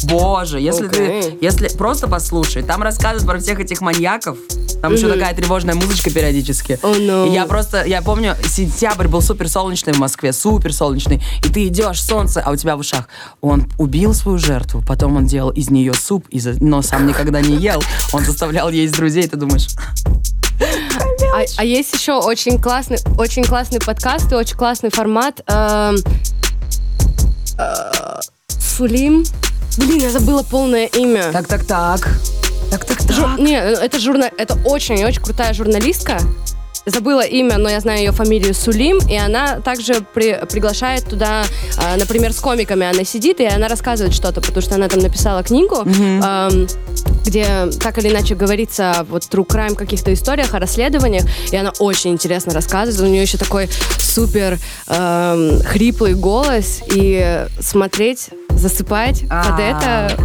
Боже, 0.03 0.59
если 0.59 0.87
Окей. 0.87 1.21
ты, 1.21 1.37
если 1.41 1.67
просто 1.69 2.07
послушай, 2.07 2.61
там 2.63 2.83
рассказывают 2.83 3.25
про 3.25 3.39
всех 3.39 3.59
этих 3.59 3.81
маньяков, 3.81 4.37
там 4.81 4.93
еще 4.93 5.11
такая 5.11 5.33
тревожная 5.33 5.73
музычка 5.75 6.11
периодически. 6.11 6.79
Oh, 6.83 6.95
no. 6.99 7.27
И 7.27 7.33
я 7.33 7.45
просто, 7.45 7.83
я 7.83 8.01
помню, 8.01 8.35
сентябрь 8.45 9.07
был 9.07 9.21
супер 9.21 9.49
солнечный 9.49 9.93
в 9.93 9.97
Москве, 9.97 10.33
супер 10.33 10.71
солнечный, 10.73 11.21
и 11.43 11.49
ты 11.49 11.67
идешь, 11.67 12.01
солнце, 12.01 12.41
а 12.45 12.51
у 12.51 12.55
тебя 12.55 12.75
в 12.75 12.79
ушах. 12.79 13.07
Он 13.41 13.67
убил 13.79 14.13
свою 14.13 14.37
жертву, 14.37 14.83
потом 14.87 15.17
он 15.17 15.25
делал 15.25 15.49
из 15.49 15.69
нее 15.71 15.93
суп, 15.93 16.27
из- 16.29 16.59
но 16.61 16.81
сам 16.81 17.07
никогда 17.07 17.41
не 17.41 17.55
ел. 17.57 17.81
Он 18.13 18.23
заставлял 18.23 18.69
есть 18.69 18.93
друзей, 18.95 19.27
ты 19.27 19.35
думаешь, 19.35 19.67
А, 21.35 21.43
а 21.57 21.63
есть 21.63 21.93
еще 21.93 22.13
очень 22.13 22.59
классный, 22.61 22.97
очень 23.17 23.43
классный 23.43 23.79
подкаст 23.79 24.31
и 24.31 24.35
очень 24.35 24.55
классный 24.57 24.89
формат. 24.89 25.41
эм, 25.47 25.97
э, 27.57 28.19
Сулим. 28.59 29.23
Блин, 29.77 29.99
я 30.01 30.09
забыла 30.09 30.43
полное 30.43 30.85
имя. 30.87 31.31
так, 31.31 31.47
так, 31.47 31.65
так, 31.65 32.07
так, 32.71 32.85
так, 32.85 32.97
так. 32.97 33.11
Жур- 33.11 33.39
Не, 33.39 33.57
это 33.59 33.99
журна... 33.99 34.29
это 34.37 34.57
очень-очень 34.65 35.21
крутая 35.21 35.53
журналистка. 35.53 36.19
Забыла 36.85 37.19
имя, 37.25 37.57
но 37.57 37.67
я 37.69 37.81
знаю 37.81 37.99
ее 37.99 38.11
фамилию 38.13 38.53
Сулим, 38.53 38.97
и 39.09 39.15
она 39.17 39.59
также 39.59 39.95
при- 40.13 40.39
приглашает 40.49 41.03
туда, 41.03 41.43
а, 41.77 41.97
например, 41.97 42.31
с 42.31 42.39
комиками 42.39 42.87
она 42.87 43.03
сидит, 43.03 43.41
и 43.41 43.45
она 43.45 43.67
рассказывает 43.67 44.15
что-то, 44.15 44.39
потому 44.39 44.61
что 44.61 44.75
она 44.75 44.87
там 44.87 45.01
написала 45.01 45.43
книгу, 45.43 45.85
ам, 46.23 46.67
где 47.25 47.67
так 47.81 47.97
или 47.97 48.07
иначе 48.07 48.35
говорится 48.35 49.05
вот 49.09 49.23
true 49.23 49.45
crime 49.45 49.75
каких-то 49.75 50.13
историях, 50.13 50.53
о 50.53 50.59
расследованиях, 50.59 51.25
и 51.51 51.57
она 51.57 51.73
очень 51.79 52.11
интересно 52.11 52.53
рассказывает. 52.53 53.01
У 53.01 53.11
нее 53.11 53.21
еще 53.23 53.37
такой 53.37 53.67
супер 53.99 54.57
ам, 54.87 55.61
хриплый 55.63 56.13
голос, 56.13 56.79
и 56.89 57.45
смотреть, 57.59 58.29
засыпать 58.57 59.21
под 59.21 59.31
А. 59.31 59.59
это 59.59 60.17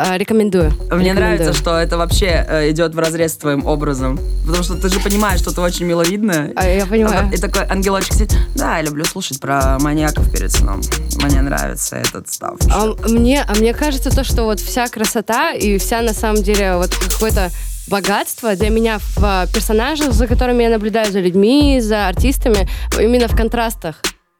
а, 0.00 0.16
рекомендую. 0.16 0.70
Мне 0.70 0.80
Рекомендую. 0.84 1.14
нравится, 1.16 1.52
что 1.52 1.76
это 1.76 1.98
вообще 1.98 2.46
э, 2.48 2.70
идет 2.70 2.94
в 2.94 2.98
разрез 3.00 3.32
с 3.32 3.36
твоим 3.36 3.66
образом. 3.66 4.20
Потому 4.46 4.62
что 4.62 4.76
ты 4.76 4.88
же 4.88 5.00
понимаешь, 5.00 5.40
что 5.40 5.52
ты 5.52 5.60
очень 5.60 5.86
миловидная. 5.86 6.52
А, 6.54 6.68
я 6.68 6.86
понимаю. 6.86 7.28
И 7.32 7.36
такой 7.36 7.64
ангелочек 7.64 8.12
сидит. 8.12 8.38
Да, 8.54 8.76
я 8.76 8.84
люблю 8.84 9.04
слушать 9.04 9.40
про 9.40 9.76
маньяков 9.80 10.30
перед 10.30 10.52
сном. 10.52 10.82
Мне 11.20 11.42
нравится 11.42 11.96
этот 11.96 12.32
став. 12.32 12.58
А 12.72 12.94
мне, 13.08 13.42
а 13.42 13.52
мне 13.56 13.74
кажется, 13.74 14.10
то, 14.10 14.22
что 14.22 14.44
вот 14.44 14.60
вся 14.60 14.86
красота 14.86 15.50
и 15.50 15.78
вся 15.78 16.00
на 16.02 16.14
самом 16.14 16.44
деле 16.44 16.76
вот 16.76 16.94
какое-то 16.94 17.50
богатство 17.88 18.54
для 18.54 18.70
меня 18.70 19.00
в 19.16 19.48
персонажах, 19.52 20.12
за 20.12 20.28
которыми 20.28 20.62
я 20.62 20.70
наблюдаю, 20.70 21.10
за 21.10 21.18
людьми, 21.18 21.80
за 21.80 22.06
артистами, 22.06 22.68
именно 23.00 23.26
в 23.26 23.36
контрастах. 23.36 23.96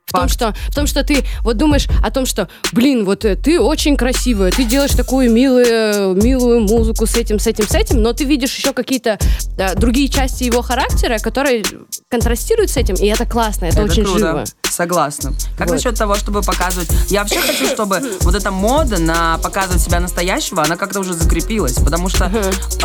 В 0.08 0.12
том, 0.12 0.28
что, 0.28 0.54
в 0.68 0.74
том, 0.74 0.86
что 0.86 1.04
ты 1.04 1.24
вот 1.42 1.58
думаешь 1.58 1.86
о 2.02 2.10
том, 2.10 2.24
что, 2.24 2.48
блин, 2.72 3.04
вот 3.04 3.24
э, 3.24 3.36
ты 3.36 3.60
очень 3.60 3.96
красивая, 3.96 4.50
ты 4.50 4.64
делаешь 4.64 4.92
такую 4.92 5.30
милую, 5.30 6.14
милую 6.14 6.60
музыку 6.60 7.06
с 7.06 7.14
этим, 7.14 7.38
с 7.38 7.46
этим, 7.46 7.68
с 7.68 7.74
этим, 7.74 8.02
но 8.02 8.14
ты 8.14 8.24
видишь 8.24 8.56
еще 8.56 8.72
какие-то 8.72 9.18
да, 9.56 9.74
другие 9.74 10.08
части 10.08 10.44
его 10.44 10.62
характера, 10.62 11.18
которые 11.18 11.62
контрастируют 12.08 12.70
с 12.70 12.78
этим, 12.78 12.94
и 12.94 13.06
это 13.06 13.26
классно, 13.26 13.66
это, 13.66 13.82
очень 13.82 14.04
круто. 14.04 14.18
живо. 14.18 14.44
Согласна. 14.78 15.32
Как 15.56 15.66
Вот. 15.66 15.74
насчет 15.74 15.96
того, 15.96 16.14
чтобы 16.14 16.40
показывать... 16.40 16.88
Я 17.08 17.22
вообще 17.22 17.40
хочу, 17.40 17.66
чтобы 17.66 18.00
вот 18.20 18.34
эта 18.36 18.52
мода 18.52 19.00
на 19.00 19.36
показывать 19.38 19.82
себя 19.82 19.98
настоящего, 19.98 20.62
она 20.62 20.76
как-то 20.76 21.00
уже 21.00 21.14
закрепилась. 21.14 21.74
Потому 21.74 22.08
что 22.08 22.30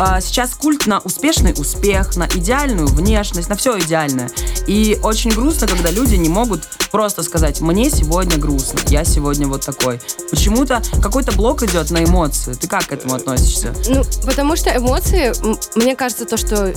а, 0.00 0.20
сейчас 0.20 0.54
культ 0.54 0.88
на 0.88 0.98
успешный 0.98 1.54
успех, 1.56 2.16
на 2.16 2.26
идеальную 2.26 2.88
внешность, 2.88 3.48
на 3.48 3.54
все 3.54 3.78
идеальное. 3.78 4.28
И 4.66 4.98
очень 5.02 5.30
грустно, 5.30 5.66
когда 5.66 5.90
люди 5.90 6.14
не 6.14 6.28
могут 6.28 6.62
просто 6.90 7.22
сказать, 7.22 7.60
мне 7.60 7.90
сегодня 7.90 8.38
грустно, 8.38 8.78
я 8.88 9.04
сегодня 9.04 9.46
вот 9.46 9.64
такой. 9.64 10.00
Почему-то 10.30 10.82
какой-то 11.02 11.32
блок 11.32 11.62
идет 11.62 11.90
на 11.90 12.04
эмоции. 12.04 12.54
Ты 12.54 12.68
как 12.68 12.86
к 12.86 12.92
этому 12.92 13.14
относишься? 13.14 13.74
Ну, 13.88 14.02
потому 14.24 14.56
что 14.56 14.74
эмоции, 14.74 15.32
мне 15.78 15.96
кажется, 15.96 16.24
то, 16.24 16.36
что 16.36 16.72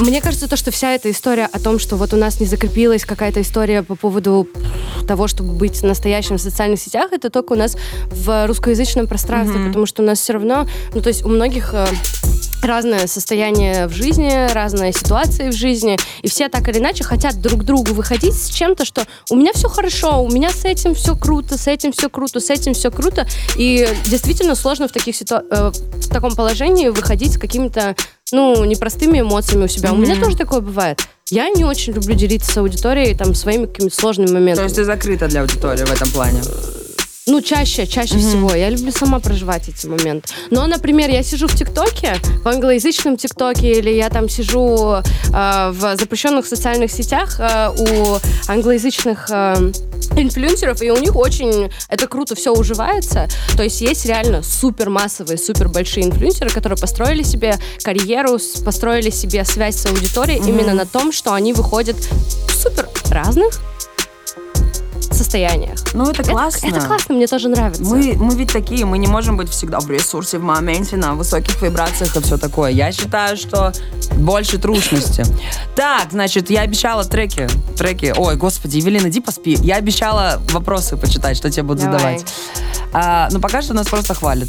мне 0.00 0.20
кажется, 0.20 0.48
то, 0.48 0.56
что 0.56 0.70
вся 0.70 0.92
эта 0.92 1.10
история 1.10 1.48
о 1.52 1.60
том, 1.60 1.78
что 1.78 1.96
вот 1.96 2.12
у 2.12 2.16
нас 2.16 2.40
не 2.40 2.46
закрепилась 2.46 3.04
какая-то 3.04 3.40
история 3.42 3.82
по 3.82 3.94
поводу 3.94 4.48
того, 5.06 5.28
чтобы 5.28 5.52
быть 5.52 5.82
настоящим 5.82 6.38
в 6.38 6.40
социальных 6.40 6.80
сетях, 6.80 7.12
это 7.12 7.30
только 7.30 7.52
у 7.52 7.56
нас 7.56 7.76
в 8.10 8.46
русскоязычном 8.46 9.06
пространстве, 9.06 9.66
потому 9.66 9.86
что 9.86 10.02
у 10.02 10.06
нас 10.06 10.18
все 10.18 10.34
равно, 10.34 10.66
ну, 10.94 11.00
то 11.00 11.08
есть 11.08 11.24
у 11.24 11.28
многих 11.28 11.74
э, 11.74 11.86
разное 12.64 13.06
состояние 13.06 13.86
в 13.86 13.92
жизни, 13.92 14.52
разные 14.52 14.92
ситуации 14.92 15.50
в 15.50 15.52
жизни, 15.52 15.98
и 16.22 16.28
все 16.28 16.48
так 16.48 16.68
или 16.68 16.78
иначе 16.78 17.04
хотят 17.04 17.40
друг 17.40 17.64
другу 17.64 17.92
выходить 17.92 18.34
с 18.34 18.50
чем-то, 18.50 18.84
что 18.84 19.04
у 19.30 19.36
меня 19.36 19.52
все 19.52 19.68
хорошо, 19.68 20.22
у 20.22 20.30
меня 20.30 20.50
с 20.50 20.64
этим 20.64 20.94
все 20.94 21.16
круто, 21.16 21.58
с 21.58 21.66
этим 21.66 21.92
все 21.92 22.08
круто, 22.08 22.40
с 22.40 22.50
этим 22.50 22.74
все 22.74 22.90
круто, 22.90 23.26
и 23.56 23.88
действительно 24.06 24.54
сложно 24.54 24.88
в, 24.88 24.92
таких 24.92 25.16
ситу... 25.16 25.36
э, 25.50 25.70
в 25.70 26.08
таком 26.08 26.34
положении 26.34 26.88
выходить 26.88 27.34
с 27.34 27.38
какими-то, 27.38 27.96
ну, 28.32 28.64
непростыми 28.64 29.20
эмоциями 29.20 29.64
у 29.64 29.68
себя. 29.68 29.90
Mm-hmm. 29.90 29.94
У 29.94 29.98
меня 29.98 30.20
тоже 30.20 30.36
такое 30.36 30.60
бывает. 30.60 31.00
Я 31.30 31.48
не 31.48 31.64
очень 31.64 31.94
люблю 31.94 32.14
делиться 32.14 32.52
с 32.52 32.56
аудиторией 32.58 33.14
там 33.14 33.34
своими 33.34 33.66
какими-то 33.66 33.94
сложными 33.96 34.32
моментами. 34.32 34.56
То 34.56 34.62
есть 34.64 34.76
ты 34.76 34.84
закрыта 34.84 35.28
для 35.28 35.40
аудитории 35.40 35.84
в 35.84 35.92
этом 35.92 36.10
плане? 36.10 36.42
Ну, 37.26 37.40
чаще, 37.40 37.86
чаще 37.86 38.16
mm-hmm. 38.16 38.28
всего. 38.28 38.54
Я 38.54 38.68
люблю 38.68 38.90
сама 38.90 39.20
проживать 39.20 39.68
эти 39.68 39.86
моменты. 39.86 40.28
Но, 40.50 40.66
например, 40.66 41.08
я 41.08 41.22
сижу 41.22 41.46
в 41.46 41.54
ТикТоке, 41.54 42.16
в 42.42 42.48
англоязычном 42.48 43.16
ТикТоке, 43.16 43.78
или 43.78 43.90
я 43.90 44.08
там 44.10 44.28
сижу 44.28 44.96
э, 44.96 45.70
в 45.70 45.96
запрещенных 45.96 46.46
социальных 46.46 46.90
сетях 46.90 47.38
э, 47.38 47.70
у 47.78 48.18
англоязычных 48.50 49.30
э, 49.30 49.54
инфлюенсеров, 50.16 50.82
и 50.82 50.90
у 50.90 50.98
них 50.98 51.14
очень 51.14 51.70
это 51.88 52.08
круто 52.08 52.34
все 52.34 52.52
уживается. 52.52 53.28
То 53.56 53.62
есть 53.62 53.80
есть 53.80 54.04
реально 54.04 54.42
супер 54.42 54.90
массовые, 54.90 55.38
супер 55.38 55.68
большие 55.68 56.06
инфлюенсеры, 56.06 56.50
которые 56.50 56.76
построили 56.76 57.22
себе 57.22 57.56
карьеру, 57.84 58.40
построили 58.64 59.10
себе 59.10 59.44
связь 59.44 59.76
с 59.76 59.86
аудиторией 59.86 60.40
mm-hmm. 60.40 60.48
именно 60.48 60.74
на 60.74 60.86
том, 60.86 61.12
что 61.12 61.34
они 61.34 61.52
выходят 61.52 61.96
в 61.96 62.52
супер 62.52 62.88
разных 63.10 63.60
состояниях. 65.22 65.78
Ну, 65.94 66.10
это 66.10 66.22
классно. 66.24 66.66
Это, 66.66 66.76
это 66.76 66.86
классно, 66.86 67.14
мне 67.14 67.26
тоже 67.26 67.48
нравится. 67.48 67.82
Мы, 67.84 68.14
мы 68.16 68.34
ведь 68.34 68.52
такие, 68.52 68.84
мы 68.84 68.98
не 68.98 69.06
можем 69.06 69.36
быть 69.36 69.48
всегда 69.48 69.80
в 69.80 69.90
ресурсе, 69.90 70.38
в 70.38 70.42
моменте, 70.42 70.96
на 70.96 71.14
высоких 71.14 71.60
вибрациях 71.62 72.16
и 72.16 72.20
все 72.22 72.36
такое. 72.36 72.70
Я 72.70 72.92
считаю, 72.92 73.36
что 73.36 73.72
больше 74.16 74.58
трушности. 74.58 75.24
Так, 75.74 76.08
значит, 76.12 76.50
я 76.50 76.62
обещала 76.62 77.04
треки. 77.04 77.48
Треки. 77.76 78.12
Ой, 78.16 78.36
господи, 78.36 78.76
Евелина, 78.76 79.08
иди 79.08 79.20
поспи. 79.20 79.56
Я 79.62 79.76
обещала 79.76 80.40
вопросы 80.50 80.96
почитать, 80.96 81.36
что 81.36 81.50
тебе 81.50 81.62
будут 81.62 81.84
Давай. 81.84 81.98
задавать. 81.98 82.26
А, 82.92 83.28
ну, 83.30 83.40
пока 83.40 83.62
что 83.62 83.72
нас 83.74 83.86
просто 83.88 84.14
хвалят. 84.14 84.48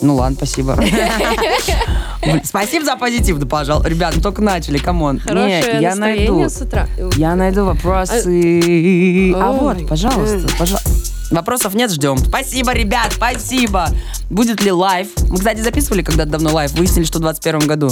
Ну 0.00 0.16
ладно, 0.16 0.36
спасибо. 0.36 0.76
Спасибо 2.44 2.84
за 2.84 2.96
позитив, 2.96 3.38
да, 3.38 3.46
пожалуйста. 3.46 3.88
Ребят, 3.88 4.16
мы 4.16 4.22
только 4.22 4.42
начали, 4.42 4.78
come 4.78 5.01
on. 5.01 5.18
Хорошее 5.18 5.78
я 5.80 5.94
найду. 5.94 6.48
с 6.48 6.60
утра. 6.60 6.88
Я 7.16 7.34
найду 7.34 7.64
вопросы. 7.64 9.32
А 9.34 9.52
вот, 9.52 9.86
пожалуйста, 9.88 10.48
пожалуйста. 10.58 10.90
Вопросов 11.30 11.74
нет, 11.74 11.90
ждем. 11.90 12.18
Спасибо, 12.18 12.72
ребят, 12.72 13.12
спасибо. 13.12 13.88
Будет 14.30 14.62
ли 14.62 14.70
live? 14.70 15.08
Мы, 15.28 15.38
кстати, 15.38 15.60
записывали 15.60 16.02
когда-то 16.02 16.30
давно 16.30 16.52
live. 16.52 16.72
Выяснили, 16.72 17.04
что 17.04 17.18
в 17.18 17.22
21 17.22 17.66
году. 17.66 17.90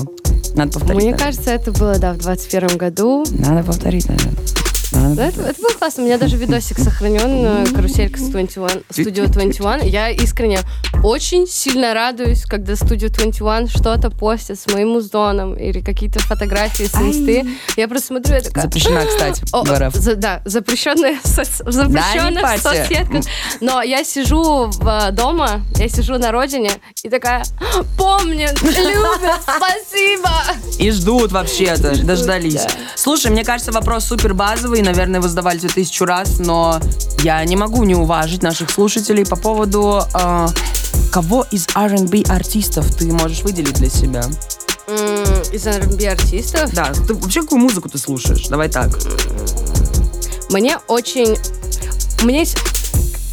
Надо 0.54 0.72
повторить. 0.72 1.02
Мне 1.02 1.10
наверное. 1.10 1.18
кажется, 1.18 1.50
это 1.50 1.72
было, 1.72 1.98
да, 1.98 2.12
в 2.12 2.18
21 2.18 2.76
году. 2.76 3.24
Надо 3.30 3.64
повторить, 3.64 4.08
наверное. 4.08 4.34
Да, 4.94 5.26
это, 5.26 5.42
это 5.42 5.60
было 5.60 5.70
классно. 5.70 6.02
У 6.02 6.06
меня 6.06 6.18
даже 6.18 6.36
видосик 6.36 6.78
сохранен, 6.78 7.66
каруселька 7.74 8.18
с 8.18 8.28
21, 8.28 8.82
Studio 8.90 9.26
21. 9.26 9.88
Я 9.88 10.10
искренне 10.10 10.60
очень 11.02 11.46
сильно 11.46 11.94
радуюсь, 11.94 12.44
когда 12.44 12.72
Studio 12.74 13.08
21 13.08 13.68
что-то 13.68 14.10
постит 14.10 14.58
с 14.60 14.66
моим 14.72 14.96
узоном 14.96 15.54
или 15.54 15.80
какие-то 15.80 16.20
фотографии 16.20 16.84
с 16.84 16.94
инсты. 16.94 17.44
Я 17.76 17.88
просто 17.88 18.08
смотрю, 18.08 18.34
я 18.34 18.40
такая... 18.40 18.64
Запрещена, 18.64 19.04
кстати, 19.06 19.42
О, 19.52 19.62
в 19.90 19.94
за- 19.96 20.16
да, 20.16 20.42
запрещенная 20.44 21.18
в 21.22 21.26
соц- 21.26 21.62
в 21.64 21.92
Да, 21.92 22.40
парься. 22.40 22.62
соцсетках. 22.62 23.24
Но 23.60 23.82
я 23.82 24.04
сижу 24.04 24.66
в, 24.70 24.86
э, 24.88 25.10
дома, 25.12 25.62
я 25.76 25.88
сижу 25.88 26.18
на 26.18 26.30
родине 26.32 26.70
и 27.02 27.08
такая, 27.08 27.44
помнят, 27.98 28.60
любят, 28.62 29.40
спасибо. 29.42 30.30
И 30.78 30.90
ждут 30.90 31.32
вообще-то, 31.32 32.02
дождались. 32.04 32.54
да. 32.54 32.68
Слушай, 32.96 33.30
мне 33.32 33.44
кажется, 33.44 33.72
вопрос 33.72 34.04
супер 34.06 34.34
базовый, 34.34 34.82
наверное, 34.84 35.20
вы 35.20 35.28
задавали 35.28 35.58
его 35.58 35.68
тысячу 35.68 36.04
раз, 36.04 36.38
но 36.38 36.80
я 37.22 37.44
не 37.44 37.56
могу 37.56 37.84
не 37.84 37.94
уважить 37.94 38.42
наших 38.42 38.70
слушателей 38.70 39.26
по 39.26 39.36
поводу 39.36 40.02
э, 40.14 40.48
кого 41.10 41.46
из 41.50 41.66
R&B 41.74 42.22
артистов 42.28 42.94
ты 42.94 43.06
можешь 43.06 43.42
выделить 43.42 43.74
для 43.74 43.88
себя? 43.88 44.24
Из 45.52 45.66
R&B 45.66 46.06
артистов 46.06 46.72
Да, 46.74 46.92
ты 46.92 47.14
вообще 47.14 47.42
какую 47.42 47.60
музыку 47.60 47.88
ты 47.88 47.98
слушаешь? 47.98 48.48
Давай 48.48 48.68
так. 48.68 48.90
Мне 50.50 50.78
очень... 50.88 51.36
Меня 52.22 52.40
есть... 52.40 52.56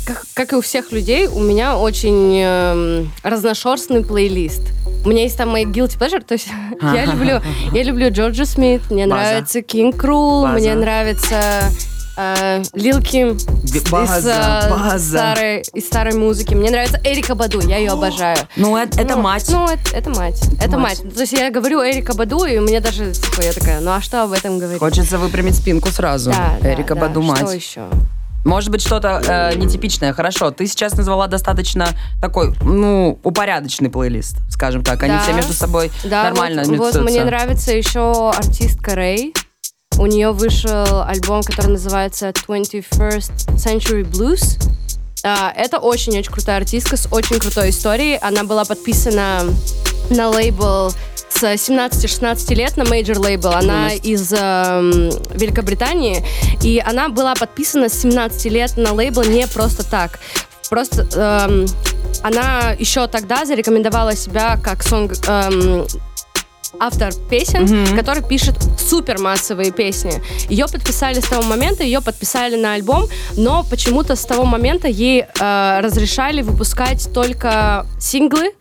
Как, 0.05 0.23
как 0.33 0.53
и 0.53 0.55
у 0.55 0.61
всех 0.61 0.91
людей, 0.91 1.27
у 1.27 1.39
меня 1.39 1.77
очень 1.77 2.39
эм, 2.41 3.11
разношерстный 3.23 4.03
плейлист. 4.03 4.61
У 5.05 5.09
меня 5.09 5.23
есть 5.23 5.37
там 5.37 5.49
мои 5.49 5.65
guilty 5.65 5.97
pleasure, 5.97 6.21
то 6.23 6.33
есть 6.33 6.47
я 6.81 7.05
люблю, 7.05 7.39
я 7.73 7.83
люблю 7.83 8.09
Джорджа 8.11 8.45
Смит, 8.45 8.81
мне 8.89 9.05
База. 9.07 9.21
нравится 9.23 9.61
Кинг 9.61 9.97
Крул, 9.97 10.47
мне 10.47 10.73
нравится 10.75 11.63
э, 12.17 12.63
Лил 12.73 13.01
Ким 13.01 13.37
из, 13.63 13.89
База, 13.89 14.61
э, 14.65 14.69
база. 14.69 15.17
старой, 15.17 15.61
из 15.73 15.85
старой 15.85 16.13
музыки. 16.15 16.53
Мне 16.55 16.71
нравится 16.71 16.99
Эрика 17.03 17.35
Баду, 17.35 17.59
я 17.61 17.77
ее 17.77 17.91
обожаю. 17.91 18.37
Ну, 18.55 18.75
это, 18.77 18.99
это 18.99 19.15
Ну, 19.15 19.21
мать. 19.21 19.45
Ну, 19.49 19.65
это, 19.67 19.95
это 19.95 20.09
мать. 20.09 20.41
Это 20.61 20.77
мать. 20.77 21.03
мать. 21.03 21.13
То 21.13 21.21
есть 21.21 21.33
я 21.33 21.49
говорю 21.51 21.79
Эрика 21.83 22.13
Баду, 22.15 22.43
и 22.45 22.59
мне 22.59 22.79
даже, 22.79 23.11
типа, 23.13 23.41
я 23.41 23.53
такая, 23.53 23.79
ну 23.81 23.91
а 23.91 24.01
что 24.01 24.23
об 24.23 24.31
этом 24.33 24.57
говорить? 24.59 24.79
Хочется 24.79 25.17
выпрямить 25.17 25.55
спинку 25.55 25.89
сразу. 25.89 26.31
Да, 26.31 26.57
Эрика 26.67 26.95
да. 26.95 27.01
Баду 27.01 27.21
мать. 27.21 27.37
Что 27.39 27.51
еще? 27.51 27.81
Может 28.43 28.69
быть, 28.71 28.82
что-то 28.82 29.21
э, 29.25 29.56
нетипичное. 29.56 30.13
Хорошо, 30.13 30.51
ты 30.51 30.65
сейчас 30.67 30.93
назвала 30.95 31.27
достаточно 31.27 31.89
такой, 32.19 32.54
ну, 32.63 33.19
упорядоченный 33.23 33.89
плейлист, 33.89 34.38
скажем 34.49 34.84
так. 34.84 35.04
Они 35.04 35.13
Да. 35.13 35.21
все 35.21 35.34
между 35.34 35.54
собой 35.54 35.91
Да, 36.04 36.23
нормально 36.23 36.62
вот, 36.63 36.69
вот 36.69 36.86
миксуются. 36.88 37.01
мне 37.01 37.23
нравится 37.23 37.71
еще 37.71 38.32
артистка 38.32 38.95
Рэй. 38.95 39.34
У 39.97 40.06
нее 40.08 40.32
вышел 40.32 41.04
альбом, 41.04 41.43
который 41.43 41.71
называется 41.71 42.30
21st 42.30 43.56
Century 43.58 44.04
Blues. 44.10 44.58
А, 45.23 45.51
это 45.56 45.77
очень-очень 45.77 46.32
крутая 46.32 46.58
артистка 46.58 46.97
с 46.97 47.08
очень 47.12 47.38
крутой 47.39 47.69
историей. 47.69 48.17
Она 48.21 48.43
была 48.43 48.65
подписана 48.65 49.43
на 50.10 50.30
лейбл 50.30 50.91
с 51.31 51.43
17-16 51.43 52.53
лет 52.55 52.77
на 52.77 52.85
major 52.86 53.19
лейбл. 53.19 53.49
Она 53.49 53.93
из 53.93 54.33
эм, 54.33 55.09
Великобритании. 55.33 56.23
И 56.61 56.81
она 56.85 57.09
была 57.09 57.33
подписана 57.35 57.89
с 57.89 58.01
17 58.01 58.45
лет 58.51 58.77
на 58.77 58.93
лейбл 58.93 59.23
не 59.23 59.47
просто 59.47 59.89
так. 59.89 60.19
Просто 60.69 61.07
эм, 61.15 61.65
она 62.23 62.75
еще 62.77 63.07
тогда 63.07 63.45
зарекомендовала 63.45 64.15
себя 64.15 64.57
как 64.61 64.83
song, 64.84 65.13
эм, 65.27 65.85
автор 66.79 67.13
песен, 67.29 67.95
который 67.95 68.23
пишет 68.23 68.55
супер 68.77 69.19
массовые 69.19 69.71
песни. 69.71 70.21
Ее 70.49 70.67
подписали 70.67 71.19
с 71.19 71.27
того 71.27 71.43
момента, 71.43 71.83
ее 71.83 72.01
подписали 72.01 72.55
на 72.55 72.73
альбом, 72.73 73.07
но 73.37 73.63
почему-то 73.63 74.15
с 74.15 74.25
того 74.25 74.45
момента 74.45 74.87
ей 74.87 75.23
э, 75.23 75.79
разрешали 75.81 76.41
выпускать 76.41 77.11
только 77.13 77.85
синглы 77.99 78.47
э, 78.47 78.61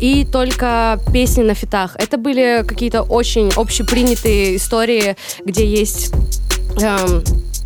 и 0.00 0.26
только 0.30 1.00
песни 1.12 1.42
на 1.42 1.54
фитах. 1.54 1.96
Это 1.98 2.16
были 2.18 2.64
какие-то 2.66 3.02
очень 3.02 3.50
общепринятые 3.56 4.56
истории, 4.56 5.16
где 5.44 5.66
есть 5.66 6.12
эм, 6.80 7.22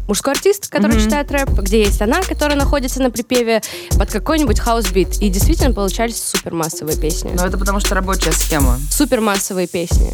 мужской 0.09 0.33
артист, 0.33 0.69
который 0.69 1.01
читает 1.01 1.31
рэп, 1.31 1.51
где 1.51 1.83
есть 1.83 2.03
она, 2.03 2.21
которая 2.23 2.57
находится 2.59 3.01
на 3.01 3.11
припеве 3.11 3.63
под 3.97 4.11
какой-нибудь 4.11 4.59
хаус-бит. 4.59 5.19
И 5.23 5.29
действительно 5.29 5.73
получались 5.73 6.23
супер 6.23 6.53
массовые 6.53 6.99
песни 6.99 7.33
Ну, 7.35 7.45
это 7.45 7.57
потому 7.57 7.81
что 7.81 7.95
рабочая 7.95 8.33
схема. 8.33 8.77
супермассовые 8.91 9.69
песни. 9.69 10.13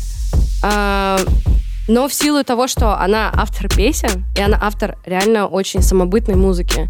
А, 0.62 1.18
но 1.88 2.08
в 2.08 2.14
силу 2.14 2.44
того, 2.44 2.68
что 2.68 3.00
она 3.00 3.30
автор 3.34 3.68
песен, 3.68 4.24
и 4.36 4.40
она 4.40 4.58
автор 4.60 4.98
реально 5.06 5.46
очень 5.46 5.82
самобытной 5.82 6.34
музыки, 6.34 6.88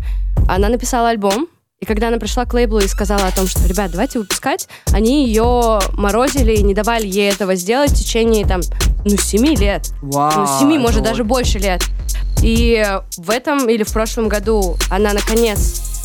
она 0.48 0.68
написала 0.68 1.11
альбом, 1.11 1.48
и 1.80 1.84
когда 1.84 2.08
она 2.08 2.16
пришла 2.16 2.46
к 2.46 2.54
лейблу 2.54 2.78
и 2.80 2.88
сказала 2.88 3.26
о 3.26 3.32
том, 3.32 3.46
что, 3.46 3.66
ребят, 3.66 3.90
давайте 3.90 4.18
выпускать, 4.18 4.66
они 4.92 5.26
ее 5.26 5.78
морозили 5.92 6.54
и 6.54 6.62
не 6.62 6.72
давали 6.72 7.06
ей 7.06 7.30
этого 7.30 7.54
сделать 7.54 7.90
в 7.90 7.96
течение, 7.96 8.46
там, 8.46 8.62
ну, 9.04 9.16
семи 9.18 9.54
лет. 9.54 9.90
Вау. 10.00 10.32
ну, 10.46 10.58
семи, 10.58 10.78
может, 10.78 11.00
вот- 11.00 11.04
даже 11.08 11.22
больше 11.22 11.58
лет. 11.58 11.82
И 12.42 12.82
в 13.18 13.28
этом 13.30 13.68
или 13.68 13.82
в 13.82 13.92
прошлом 13.92 14.28
году 14.28 14.76
она, 14.90 15.12
наконец, 15.12 15.58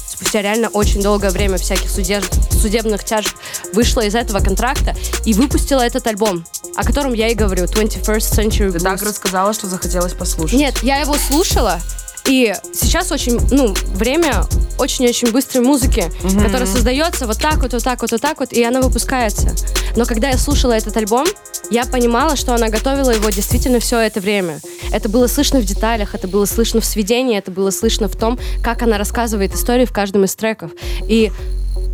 спустя 0.10 0.42
реально 0.42 0.68
очень 0.70 1.02
долгое 1.02 1.30
время 1.30 1.58
всяких 1.58 1.90
судеб- 1.90 2.26
судебных 2.52 3.06
тяжб 3.06 3.34
вышла 3.74 4.02
из 4.02 4.14
этого 4.14 4.40
контракта 4.40 4.94
и 5.26 5.34
выпустила 5.34 5.82
этот 5.82 6.06
альбом, 6.06 6.44
о 6.76 6.84
котором 6.84 7.14
я 7.14 7.30
и 7.30 7.34
говорю, 7.34 7.64
21st 7.64 8.38
Century 8.38 8.72
Ты 8.72 8.78
Blues. 8.78 8.84
так 8.84 9.02
рассказала, 9.04 9.54
что 9.54 9.68
захотелось 9.68 10.14
послушать. 10.14 10.60
Нет, 10.60 10.84
я 10.84 10.98
его 10.98 11.16
слушала, 11.16 11.80
и 12.26 12.54
сейчас 12.74 13.12
очень, 13.12 13.40
ну, 13.52 13.74
время 13.96 14.44
очень-очень 14.78 15.32
быстрой 15.32 15.64
музыки, 15.64 16.12
которая 16.24 16.66
создается 16.66 17.28
вот 17.28 17.40
так 17.40 17.62
вот, 17.62 17.74
вот 17.74 17.84
так 17.84 18.02
вот, 18.02 18.12
вот 18.12 18.22
так 18.22 18.40
вот, 18.40 18.54
и 18.54 18.64
она 18.64 18.82
выпускается. 18.82 19.54
Но 19.96 20.06
когда 20.06 20.30
я 20.30 20.38
слушала 20.38 20.74
этот 20.74 20.96
альбом, 20.98 21.28
я 21.70 21.86
понимала, 21.86 22.36
что 22.36 22.54
она 22.54 22.70
готовила 22.70 23.12
его 23.12 23.30
действительно 23.30 23.80
все 23.80 24.00
это 24.00 24.20
время. 24.20 24.60
Это 24.92 25.08
было 25.08 25.28
слышно 25.28 25.60
в 25.60 25.66
деталях, 25.66 26.16
это 26.16 26.28
было 26.28 26.46
слышно 26.46 26.82
в 26.82 26.86
сведении, 26.86 27.38
это 27.38 27.52
было 27.52 27.72
слышно 27.72 28.08
в 28.08 28.16
том, 28.16 28.40
как 28.64 28.82
она 28.82 28.98
рассказывает 28.98 29.54
истории 29.54 29.86
в 29.86 29.92
каждом 29.92 30.24
из 30.26 30.36
треков. 30.36 30.72
И 31.08 31.32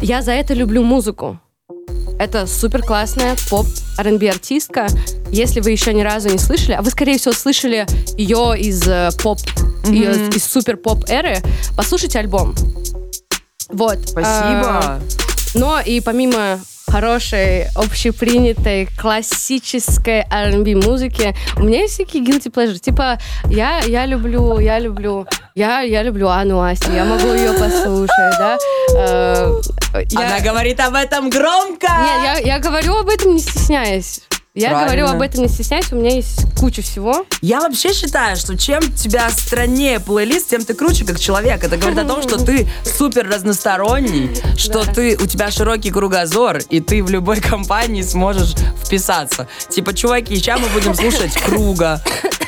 я 0.02 0.22
за 0.22 0.32
это 0.32 0.54
люблю 0.54 0.84
музыку. 0.84 1.40
Это 2.20 2.48
супер 2.48 2.82
классная 2.82 3.36
поп 3.50 3.68
R&B 4.00 4.28
артистка. 4.28 4.88
Если 5.32 5.60
вы 5.60 5.72
еще 5.72 5.94
ни 5.94 6.02
разу 6.02 6.30
не 6.30 6.40
слышали, 6.40 6.74
а 6.74 6.82
вы, 6.82 6.90
скорее 6.90 7.20
всего, 7.20 7.34
слышали 7.34 7.86
ее 8.18 8.56
из 8.58 8.88
э, 8.88 9.10
поп, 9.88 9.94
ее 9.96 10.30
из 10.30 10.44
супер 10.46 10.78
поп 10.78 11.06
эры, 11.10 11.38
послушайте 11.76 12.20
альбом. 12.20 12.56
Вот. 13.70 13.98
Спасибо. 14.08 14.80
А, 14.84 15.00
но 15.54 15.80
и 15.80 16.00
помимо 16.00 16.60
хорошей, 16.90 17.66
общепринятой, 17.76 18.88
классической 18.98 20.22
R&B 20.32 20.76
музыки, 20.76 21.36
у 21.58 21.64
меня 21.64 21.82
есть 21.82 21.96
всякие 21.96 22.24
guilty 22.24 22.50
pleasure. 22.50 22.80
Типа, 22.80 23.20
я, 23.50 23.80
я 23.80 24.06
люблю, 24.06 24.60
я 24.60 24.80
люблю, 24.80 25.28
я, 25.54 25.82
я 25.82 26.02
люблю 26.04 26.30
Анну 26.30 26.62
Асти, 26.64 26.92
я 26.94 27.04
могу 27.04 27.34
ее 27.34 27.52
послушать, 27.52 28.38
да. 28.40 28.58
Э, 28.96 29.52
я- 30.12 30.20
Она 30.28 30.40
говорит 30.40 30.80
об 30.80 30.94
этом 30.96 31.30
громко. 31.30 31.88
Нет, 31.90 32.24
я, 32.24 32.38
я 32.56 32.60
говорю 32.60 32.96
об 32.96 33.10
этом 33.10 33.34
не 33.36 33.42
стесняясь. 33.42 34.22
Я 34.60 34.70
Правильно. 34.70 34.86
говорю 34.96 35.08
об 35.16 35.22
этом 35.22 35.44
не 35.44 35.50
стесняясь, 35.50 35.92
у 35.92 35.96
меня 35.98 36.16
есть 36.16 36.40
куча 36.58 36.82
всего. 36.82 37.26
Я 37.42 37.60
вообще 37.62 37.94
считаю, 37.94 38.36
что 38.36 38.58
чем 38.58 38.82
тебя 38.94 39.30
страннее 39.30 40.00
плейлист, 40.00 40.50
тем 40.50 40.66
ты 40.66 40.74
круче 40.74 41.06
как 41.06 41.20
человек. 41.20 41.64
Это 41.64 41.78
говорит 41.78 42.00
о 42.00 42.06
том, 42.06 42.24
что 42.24 42.44
ты 42.44 42.68
супер 42.84 43.28
разносторонний, 43.30 44.32
что 44.58 44.84
ты 44.84 45.16
у 45.22 45.28
тебя 45.28 45.52
широкий 45.52 45.92
кругозор, 45.92 46.58
и 46.72 46.80
ты 46.80 47.04
в 47.04 47.10
любой 47.12 47.40
компании 47.40 48.02
сможешь 48.02 48.56
вписаться. 48.84 49.48
Типа, 49.70 49.94
чуваки, 49.94 50.36
сейчас 50.36 50.60
мы 50.60 50.68
будем 50.70 50.96
слушать 50.96 51.34
Круга, 51.46 52.02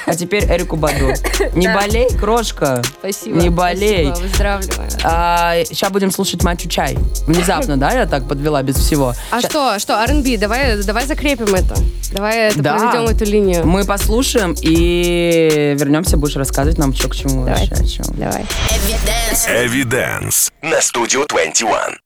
а 0.08 0.15
теперь 0.15 0.45
Эрику 0.45 0.78
Баду. 0.78 1.13
Не 1.54 1.67
Да. 1.67 1.76
болей, 1.76 2.10
крошка. 2.17 2.82
Спасибо. 3.00 3.38
Не 3.38 3.50
болей. 3.50 4.08
Спасибо, 4.08 4.28
выздоравливаю. 4.28 5.65
сейчас 5.67 5.91
будем 5.91 6.10
слушать 6.10 6.41
Мачу 6.43 6.67
Чай. 6.67 6.98
Внезапно, 7.28 7.78
да, 7.78 7.91
я 7.91 8.08
так 8.08 8.28
подвела 8.28 8.63
без 8.63 8.78
всего. 8.78 9.13
А 9.30 9.41
Ща- 9.41 9.50
что, 9.50 9.78
что, 9.80 9.93
R&B, 10.04 10.38
давай, 10.38 10.82
давай 10.84 11.06
закрепим 11.06 11.54
это. 11.54 11.76
Давай 12.12 12.49
это 12.49 12.62
Да. 12.62 12.77
проведем 12.77 13.07
эту 13.15 13.25
линию. 13.25 13.65
Мы 13.67 13.85
послушаем 13.85 14.55
и 14.62 15.75
вернемся, 15.79 16.17
будешь 16.17 16.35
рассказывать 16.35 16.77
нам, 16.77 16.93
что 16.95 17.07
к 17.09 17.15
чему 17.15 17.45
Давай. 17.45 17.67
вообще, 17.67 17.83
о 17.83 17.88
чем. 17.88 18.05
Давай. 18.17 18.43
Evidence. 18.43 19.65
Эвиденс 19.65 20.51
на 20.62 20.81
студию 20.81 21.25
21. 21.27 21.99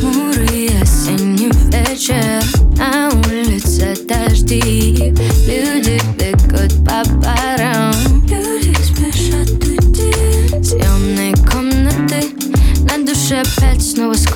Хмурый 0.00 0.70
осенний 0.82 1.50
вечер 1.70 2.42
На 2.76 3.08
улице 3.10 3.96
дожди 4.06 5.12
Люди 5.46 5.77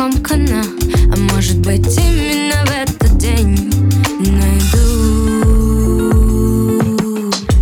снова 0.03 0.11
скомкано 0.11 0.65
А 1.13 1.17
может 1.33 1.59
быть 1.59 1.97
именно 1.99 2.65
в 2.67 2.71
этот 2.71 3.19
день 3.19 3.57
Найду. 4.21 5.63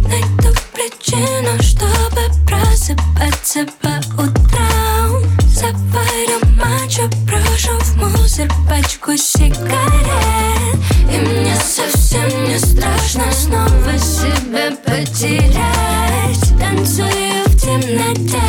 Найду 0.08 0.54
причину, 0.72 1.62
чтобы 1.62 2.22
просыпаться 2.46 3.66
по 3.80 4.22
утрам. 4.22 5.22
Заварю 5.48 6.38
матча, 6.56 7.10
брошу 7.26 7.78
в 7.78 7.96
мусор 7.96 8.48
пачку 8.68 9.16
сигарет. 9.16 10.78
И 11.12 11.18
мне 11.18 11.56
совсем 11.56 12.28
не 12.44 12.58
страшно 12.58 13.24
снова 13.32 13.98
себя 13.98 14.76
потерять. 14.84 16.40
Танцую 16.58 17.44
в 17.46 17.56
темноте, 17.60 18.42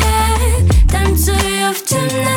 танцую 0.90 1.72
в 1.74 1.84
темноте 1.84 2.31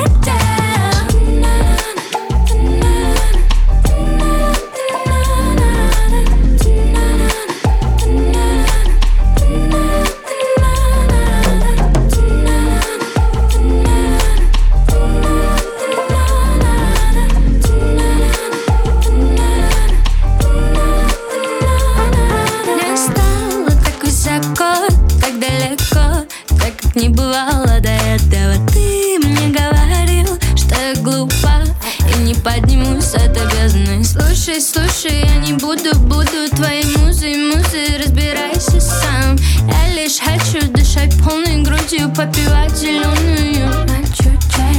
не 26.95 27.09
бывало 27.09 27.79
до 27.81 27.89
этого. 27.89 28.55
Ты 28.71 29.19
мне 29.21 29.49
говорил, 29.49 30.27
что 30.55 30.75
я 30.75 30.95
глупа 31.01 31.63
И 31.99 32.19
не 32.19 32.33
поднимусь 32.33 33.13
от 33.13 33.31
бездны 33.51 34.03
Слушай, 34.03 34.61
слушай, 34.61 35.25
я 35.25 35.35
не 35.37 35.53
буду, 35.53 35.97
буду 35.99 36.49
Твоей 36.55 36.85
музой, 36.97 37.35
музой, 37.35 37.97
разбирайся 38.01 38.79
сам. 38.79 39.37
Я 39.67 39.93
лишь 39.93 40.19
хочу 40.19 40.65
дышать 40.71 41.13
полной 41.23 41.63
грудью 41.63 42.09
Попивать 42.15 42.75
зеленую 42.75 43.87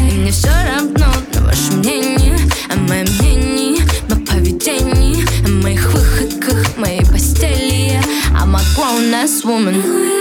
И 0.09 0.15
мне 0.15 0.33
все 0.33 0.49
равно 0.49 1.13
на 1.35 1.41
ваше 1.43 1.73
мнение 1.73 2.39
О 2.73 2.77
моем 2.77 3.07
мнении, 3.19 3.83
о 4.11 4.17
поведении 4.27 5.25
О 5.45 5.63
моих 5.63 5.93
выходках, 5.93 6.77
моей 6.79 7.05
постели. 7.05 8.01
I'm 8.33 8.55
a 8.55 8.61
grown-ass 8.75 9.45
woman 9.45 10.16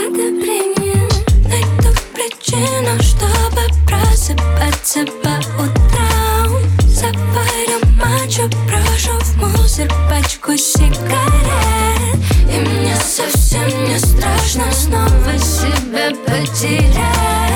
себя 16.06 16.14
потерять 16.24 17.55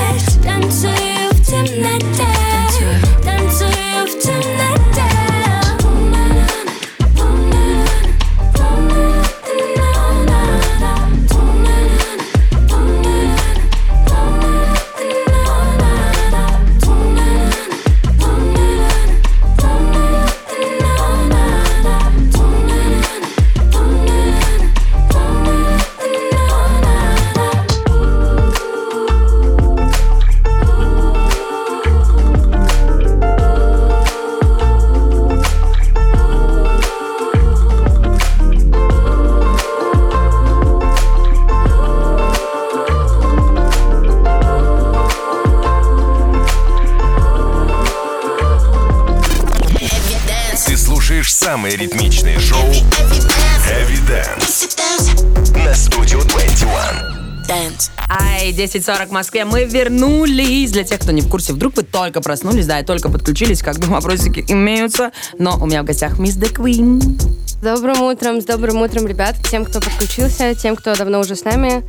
Ай, 58.51 58.57
10.40 58.57 59.07
в 59.07 59.11
Москве. 59.11 59.45
Мы 59.45 59.63
вернулись. 59.63 60.71
Для 60.71 60.83
тех, 60.83 60.99
кто 60.99 61.11
не 61.13 61.21
в 61.21 61.29
курсе, 61.29 61.53
вдруг 61.53 61.77
вы 61.77 61.83
только 61.83 62.19
проснулись, 62.21 62.65
да, 62.65 62.81
и 62.81 62.83
только 62.83 63.09
подключились, 63.09 63.61
как 63.61 63.77
бы 63.77 63.87
вопросики 63.87 64.43
имеются. 64.47 65.11
Но 65.39 65.57
у 65.57 65.65
меня 65.65 65.83
в 65.83 65.85
гостях 65.85 66.19
Мисс 66.19 66.35
Queen. 66.35 66.99
С 67.47 67.53
добрым 67.55 68.01
утром, 68.01 68.41
с 68.41 68.45
добрым 68.45 68.81
утром, 68.81 69.07
ребят. 69.07 69.35
Тем, 69.49 69.63
кто 69.63 69.79
подключился, 69.79 70.53
тем, 70.53 70.75
кто 70.75 70.93
давно 70.95 71.19
уже 71.21 71.37
с 71.37 71.45
нами. 71.45 71.83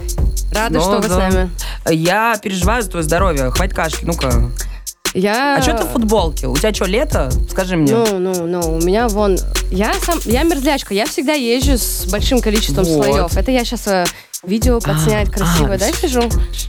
Рада, 0.55 0.75
Ну, 0.75 0.81
что 0.83 0.98
вы 1.01 1.09
да. 1.09 1.14
с 1.14 1.18
нами. 1.18 1.51
Я 1.90 2.38
переживаю 2.40 2.83
за 2.85 2.90
твое 2.90 3.03
здоровье. 3.05 3.51
Хватит 3.51 3.75
кашки, 3.75 4.05
ну-ка. 4.05 4.51
Я... 5.14 5.57
А 5.57 5.62
что 5.62 5.75
ты 5.75 5.85
в 5.85 5.88
футболке? 5.88 6.46
У 6.46 6.57
тебя 6.57 6.72
что, 6.72 6.87
лето? 6.87 7.31
Скажи 7.51 7.77
мне. 7.77 7.92
Ну, 7.92 8.18
ну, 8.18 8.46
ну, 8.46 8.61
у 8.77 8.81
меня 8.81 9.09
вон... 9.09 9.38
Я 9.70 9.92
сам... 9.94 10.18
Я 10.25 10.42
мерзлячка, 10.42 10.94
я 10.94 11.07
всегда 11.07 11.35
езжу 11.35 11.77
с 11.77 12.07
большим 12.11 12.40
количеством 12.40 12.85
Вот. 12.85 13.05
слоев. 13.05 13.37
Это 13.37 13.51
я 13.51 13.64
сейчас 13.64 14.09
видео 14.42 14.81
подснять 14.81 15.31
красивое, 15.31 15.77
а, 15.77 15.79
да, 15.79 15.92
сижу? 15.92 16.22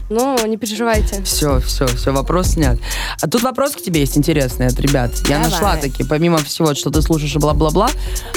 Ну, 0.08 0.36
не 0.46 0.56
переживайте. 0.56 1.22
Все, 1.24 1.60
все, 1.60 1.86
все, 1.86 2.12
вопрос 2.12 2.48
снят. 2.50 2.78
А 3.20 3.28
тут 3.28 3.42
вопрос 3.42 3.72
к 3.72 3.82
тебе 3.82 4.00
есть 4.00 4.16
интересный 4.16 4.66
от 4.66 4.78
ребят. 4.78 5.10
Я 5.28 5.38
Давай. 5.38 5.50
нашла 5.50 5.76
таки, 5.76 6.04
помимо 6.04 6.38
всего, 6.38 6.74
что 6.74 6.90
ты 6.90 7.02
слушаешь 7.02 7.34
и 7.34 7.38
бла-бла-бла, 7.38 7.90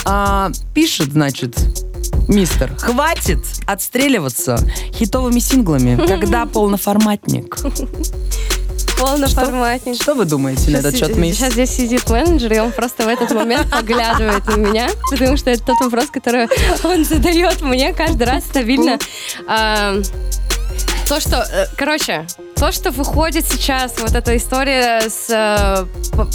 а, 0.05 0.51
пишет, 0.73 1.11
значит, 1.11 1.55
Мистер, 2.27 2.75
хватит 2.77 3.39
отстреливаться 3.65 4.59
хитовыми 4.93 5.39
синглами, 5.39 5.95
когда 6.07 6.45
полноформатник. 6.53 7.57
Полноформатник. 8.99 10.01
Что 10.01 10.15
вы 10.15 10.25
думаете 10.25 10.71
на 10.71 10.77
этот 10.77 10.97
счет, 10.97 11.15
мисс? 11.15 11.37
Сейчас 11.37 11.53
здесь 11.53 11.69
сидит 11.69 12.09
менеджер, 12.09 12.53
и 12.53 12.59
он 12.59 12.71
просто 12.71 13.03
в 13.03 13.07
этот 13.07 13.31
момент 13.31 13.69
поглядывает 13.69 14.45
на 14.47 14.55
меня, 14.55 14.89
потому 15.09 15.37
что 15.37 15.49
это 15.51 15.63
тот 15.63 15.79
вопрос, 15.81 16.07
который 16.11 16.47
он 16.83 17.05
задает 17.05 17.61
мне 17.61 17.93
каждый 17.93 18.23
раз 18.23 18.43
стабильно. 18.43 18.97
А, 19.47 19.95
То, 21.07 21.21
что, 21.21 21.37
э, 21.37 21.67
короче, 21.77 22.27
то, 22.57 22.73
что 22.73 22.91
выходит 22.91 23.45
сейчас, 23.47 23.93
вот 23.99 24.13
эта 24.13 24.35
история 24.35 24.99
с, 25.09 25.29
э, 25.29 25.85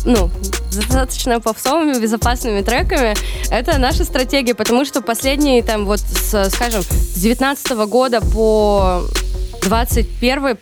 ну, 0.07 0.31
достаточно 0.73 1.41
попсовыми, 1.41 1.99
безопасными 2.01 2.63
треками, 2.63 3.15
это 3.51 3.77
наша 3.77 4.05
стратегия, 4.05 4.55
потому 4.55 4.87
что 4.87 5.03
последние, 5.03 5.63
там, 5.63 5.85
вот, 5.85 6.01
с, 6.01 6.49
скажем, 6.51 6.83
с 6.83 7.21
19 7.21 7.87
года 7.87 8.23
по 8.23 9.03
21 9.65 10.57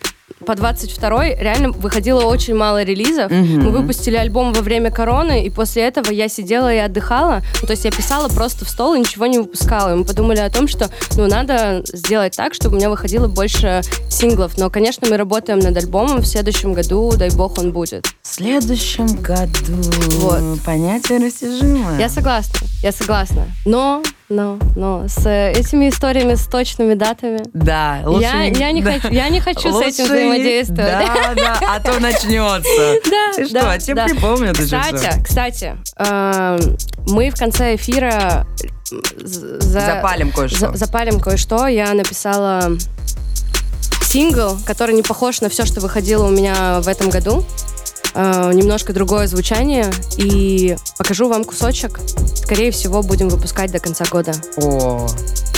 по 0.45 0.55
22 0.55 1.35
реально 1.35 1.71
выходило 1.71 2.23
очень 2.23 2.55
мало 2.55 2.83
релизов. 2.83 3.31
Мы 3.31 3.69
выпустили 3.69 4.15
альбом 4.15 4.53
во 4.53 4.61
время 4.61 4.91
короны, 4.91 5.45
и 5.45 5.49
после 5.49 5.83
этого 5.83 6.11
я 6.11 6.27
сидела 6.27 6.73
и 6.73 6.77
отдыхала. 6.77 7.41
Ну, 7.61 7.67
то 7.67 7.71
есть 7.71 7.85
я 7.85 7.91
писала 7.91 8.27
просто 8.27 8.65
в 8.65 8.69
стол 8.69 8.93
и 8.93 8.99
ничего 8.99 9.25
не 9.25 9.39
выпускала. 9.39 9.93
И 9.93 9.95
мы 9.95 10.05
подумали 10.05 10.39
о 10.39 10.49
том, 10.49 10.67
что 10.67 10.89
ну, 11.15 11.27
надо 11.27 11.83
сделать 11.85 12.35
так, 12.35 12.53
чтобы 12.53 12.75
у 12.75 12.79
меня 12.79 12.89
выходило 12.89 13.27
больше 13.27 13.81
синглов. 14.09 14.57
Но, 14.57 14.69
конечно, 14.69 15.07
мы 15.09 15.17
работаем 15.17 15.59
над 15.59 15.75
альбомом. 15.77 16.21
В 16.21 16.25
следующем 16.25 16.73
году, 16.73 17.11
дай 17.15 17.29
бог, 17.31 17.57
он 17.57 17.71
будет. 17.71 18.07
В 18.21 18.27
следующем 18.27 19.07
году. 19.21 19.81
Вот. 20.19 20.61
Понятие 20.65 21.19
растяжимое. 21.19 21.99
Я 21.99 22.09
согласна, 22.09 22.59
я 22.83 22.91
согласна. 22.91 23.47
Но, 23.65 24.03
но, 24.31 24.57
но 24.75 25.05
с 25.07 25.25
э, 25.25 25.51
этими 25.51 25.89
историями, 25.89 26.35
с 26.35 26.47
точными 26.47 26.93
датами, 26.95 27.41
Да, 27.53 27.99
лучше 28.05 28.23
я, 28.23 28.49
не- 28.49 28.59
я, 28.59 28.71
не 28.71 28.81
да. 28.81 28.93
хочу, 28.93 29.13
я 29.13 29.29
не 29.29 29.39
хочу 29.39 29.59
с 29.61 29.65
этим 29.65 29.73
Лучше 29.75 30.03
взаимодействовать. 30.03 30.91
Да, 30.91 31.33
да, 31.35 31.59
а 31.75 31.79
то 31.79 31.99
начнется. 31.99 32.95
Да, 33.11 33.33
Ты 33.35 33.45
что, 33.45 33.53
да, 33.53 33.77
тебе 33.77 33.95
да. 33.95 34.05
припомнят 34.05 34.57
Кстати, 34.57 35.09
кстати, 35.23 35.75
эм, 35.97 36.77
мы 37.07 37.29
в 37.29 37.35
конце 37.37 37.75
эфира 37.75 38.45
з- 38.89 39.59
за- 39.61 39.79
Запалим 39.81 40.31
кое-что. 40.31 40.71
за- 40.71 40.77
запалим 40.77 41.19
кое-что. 41.19 41.67
Я 41.67 41.93
написала 41.93 42.71
сингл, 44.03 44.57
который 44.65 44.93
не 44.95 45.03
похож 45.03 45.41
на 45.41 45.49
все, 45.49 45.65
что 45.65 45.79
выходило 45.81 46.25
у 46.25 46.29
меня 46.29 46.79
в 46.81 46.87
этом 46.87 47.09
году. 47.09 47.43
Э, 48.13 48.51
немножко 48.53 48.93
другое 48.93 49.27
звучание. 49.27 49.91
И 50.17 50.75
покажу 50.97 51.27
вам 51.29 51.43
кусочек. 51.43 51.99
Скорее 52.35 52.71
всего, 52.71 53.01
будем 53.01 53.29
выпускать 53.29 53.71
до 53.71 53.79
конца 53.79 54.03
года. 54.09 54.33
О, 54.57 55.07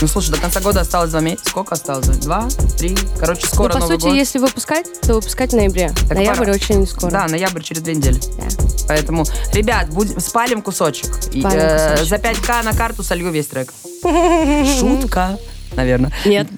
ну 0.02 0.08
слушай, 0.08 0.32
до 0.32 0.38
конца 0.38 0.60
года 0.60 0.82
осталось 0.82 1.12
два 1.12 1.22
месяца. 1.22 1.50
Сколько 1.50 1.76
осталось? 1.76 2.08
Два, 2.08 2.48
три? 2.78 2.96
Короче, 3.20 3.48
скоро 3.48 3.70
ну, 3.70 3.74
по 3.74 3.80
Новый 3.80 3.96
сути, 3.96 4.06
год. 4.10 4.16
если 4.16 4.40
выпускать, 4.40 5.02
то 5.02 5.16
выпускать 5.16 5.52
в 5.52 5.56
ноябре. 5.56 5.92
Так 6.08 6.18
Ноябрь 6.18 6.40
пора. 6.40 6.54
очень 6.54 6.86
скоро. 6.88 7.12
Да, 7.12 7.28
ноябрь 7.28 7.62
через 7.62 7.82
две 7.82 7.96
недели. 7.96 8.20
Да. 8.38 8.46
Поэтому, 8.88 9.26
ребят, 9.54 9.90
будем, 9.90 10.20
спалим 10.20 10.62
кусочек. 10.62 11.10
И, 11.32 11.40
Спалим 11.40 11.60
э, 11.60 11.92
кусочек. 11.98 12.10
за 12.10 12.16
5к 12.18 12.64
на 12.64 12.74
карту 12.74 13.02
солью 13.04 13.32
весь 13.32 13.48
трек. 13.48 13.74
Шутка, 14.80 15.40
наверное. 15.76 16.12
Нет. 16.26 16.48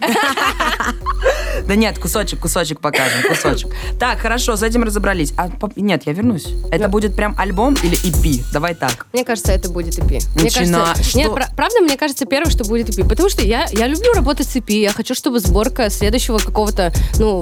Да 1.67 1.75
нет, 1.75 1.97
кусочек, 1.97 2.39
кусочек 2.39 2.79
покажем, 2.79 3.27
кусочек. 3.27 3.69
Так, 3.99 4.19
хорошо, 4.19 4.55
с 4.55 4.61
этим 4.61 4.83
разобрались. 4.83 5.33
А, 5.37 5.49
нет, 5.75 6.03
я 6.05 6.13
вернусь. 6.13 6.47
Это 6.69 6.87
будет 6.89 7.15
прям 7.15 7.35
альбом 7.39 7.75
или 7.81 7.97
EP? 8.03 8.43
Давай 8.53 8.75
так. 8.75 9.07
Мне 9.13 9.23
кажется, 9.23 9.51
это 9.51 9.69
будет 9.69 9.97
EP. 9.97 10.21
Мне 10.35 10.43
Начина-? 10.43 10.93
Нет, 11.15 11.33
пра- 11.33 11.49
правда, 11.55 11.79
мне 11.79 11.97
кажется, 11.97 12.25
первое, 12.25 12.51
что 12.51 12.65
будет 12.65 12.89
EP. 12.89 13.07
Потому 13.07 13.29
что 13.29 13.41
я, 13.43 13.67
я 13.71 13.87
люблю 13.87 14.13
работать 14.13 14.47
с 14.47 14.55
EP. 14.55 14.71
Я 14.73 14.91
хочу, 14.91 15.15
чтобы 15.15 15.39
сборка 15.39 15.89
следующего 15.89 16.37
какого-то, 16.37 16.93
ну, 17.17 17.41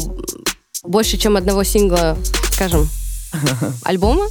больше, 0.83 1.17
чем 1.17 1.35
одного 1.35 1.63
сингла, 1.63 2.17
скажем, 2.51 2.87
альбома, 3.83 4.27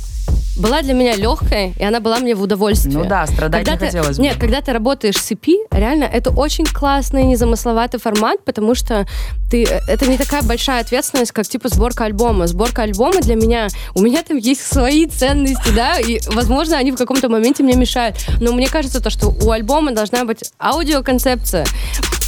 была 0.55 0.83
для 0.83 0.93
меня 0.93 1.17
легкой, 1.17 1.73
и 1.79 1.83
она 1.85 1.99
была 2.01 2.19
мне 2.19 2.35
в 2.35 2.43
удовольствие. 2.43 2.95
Ну 2.99 3.05
да, 3.07 3.27
страдать 3.27 3.65
Когда 3.65 3.73
не 3.73 3.79
ты- 3.79 3.87
хотелось 3.87 4.17
бы. 4.19 4.23
Нет, 4.23 4.37
когда 4.39 4.61
ты 4.61 4.73
работаешь 4.73 5.17
с 5.17 5.31
EP, 5.33 5.49
реально, 5.71 6.05
это 6.05 6.29
очень 6.31 6.67
классный, 6.67 7.25
незамысловатый 7.25 7.99
формат, 7.99 8.45
потому 8.45 8.75
что 8.75 9.07
ты, 9.51 9.65
э, 9.65 9.81
это 9.89 10.07
не 10.07 10.19
такая 10.19 10.43
большая 10.43 10.83
ответственность, 10.83 11.33
как 11.33 11.47
типа 11.49 11.69
сборка 11.69 12.05
альбома. 12.05 12.47
Сборка 12.47 12.83
альбома 12.83 13.21
для 13.23 13.35
меня, 13.35 13.69
у 13.95 14.03
меня 14.03 14.23
там 14.23 14.37
есть 14.37 14.61
свои 14.61 15.07
ценности, 15.07 15.71
да, 15.75 15.99
и, 15.99 16.21
возможно, 16.35 16.77
они 16.77 16.93
в 16.93 16.97
каком-то 16.97 17.31
моменте 17.31 17.63
мне 17.63 17.75
мешают. 17.75 18.17
Но 18.41 18.53
мне 18.53 18.69
кажется, 18.69 19.03
то, 19.03 19.09
что 19.09 19.29
у 19.31 19.51
альбома 19.53 19.93
должна 19.93 20.25
быть 20.27 20.45
аудиоконцепция, 20.61 21.65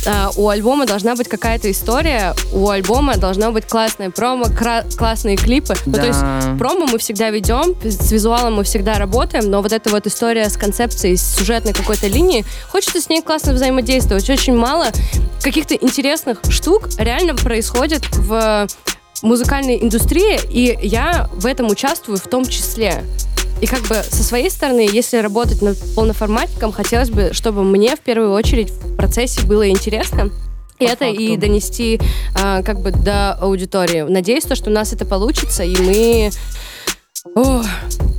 а, 0.07 0.30
у 0.37 0.48
альбома 0.48 0.87
должна 0.87 1.14
быть 1.16 1.28
какая-то 1.28 1.70
история, 1.70 2.35
у 2.52 2.68
альбома 2.68 3.16
должна 3.16 3.50
быть 3.50 3.66
классная 3.66 4.11
промо, 4.11 4.44
кра- 4.46 4.85
классные 4.98 5.37
клипы. 5.37 5.74
Ну, 5.87 5.92
Да. 5.92 6.00
то 6.02 6.07
есть 6.07 6.20
промо 6.59 6.87
мы 6.87 6.98
всегда 6.98 7.30
ведем, 7.30 7.74
с 7.90 8.11
визуалом 8.11 8.55
мы 8.55 8.64
всегда 8.64 8.99
работаем, 8.99 9.51
но 9.51 9.62
вот 9.62 9.73
эта 9.73 9.90
вот 9.90 10.07
история 10.07 10.49
с 10.49 10.57
концепцией, 10.57 11.16
с 11.16 11.37
сюжетной 11.37 11.73
какой-то 11.73 12.07
линии, 12.07 12.44
хочется 12.68 13.01
с 13.01 13.09
ней 13.09 13.23
классно 13.23 13.53
взаимодействовать. 13.53 14.29
Очень 14.29 14.57
мало 14.57 14.87
каких-то 15.42 15.75
интересных 15.75 16.38
штук 16.49 16.88
реально 16.99 17.35
происходит 17.35 18.05
в 18.16 18.66
музыкальной 19.23 19.83
индустрии, 19.83 20.40
и 20.51 20.79
я 20.87 21.29
в 21.33 21.47
этом 21.47 21.68
участвую 21.68 22.18
в 22.18 22.27
том 22.27 22.44
числе. 22.47 23.05
И 23.61 23.66
как 23.66 23.83
бы 23.83 24.03
со 24.09 24.23
своей 24.23 24.51
стороны, 24.51 24.87
если 24.90 25.18
работать 25.18 25.62
над 25.62 25.79
полноформатиком, 25.94 26.73
хотелось 26.73 27.11
бы, 27.11 27.31
чтобы 27.33 27.62
мне 27.62 27.97
в 27.97 28.01
первую 28.01 28.33
очередь 28.33 28.70
в 28.70 28.97
процессе 28.97 29.42
было 29.42 29.68
интересно. 29.68 30.31
И 30.79 30.87
По 30.87 30.90
это 30.90 31.05
и 31.07 31.29
факту. 31.29 31.40
донести 31.40 32.01
а, 32.35 32.62
как 32.62 32.81
бы 32.81 32.90
до 32.90 33.35
аудитории. 33.35 34.03
Надеюсь, 34.03 34.42
то, 34.42 34.57
что 34.57 34.70
у 34.70 34.73
нас 34.73 34.92
это 34.92 35.05
получится, 35.05 35.62
и 35.62 35.77
мы 35.77 36.31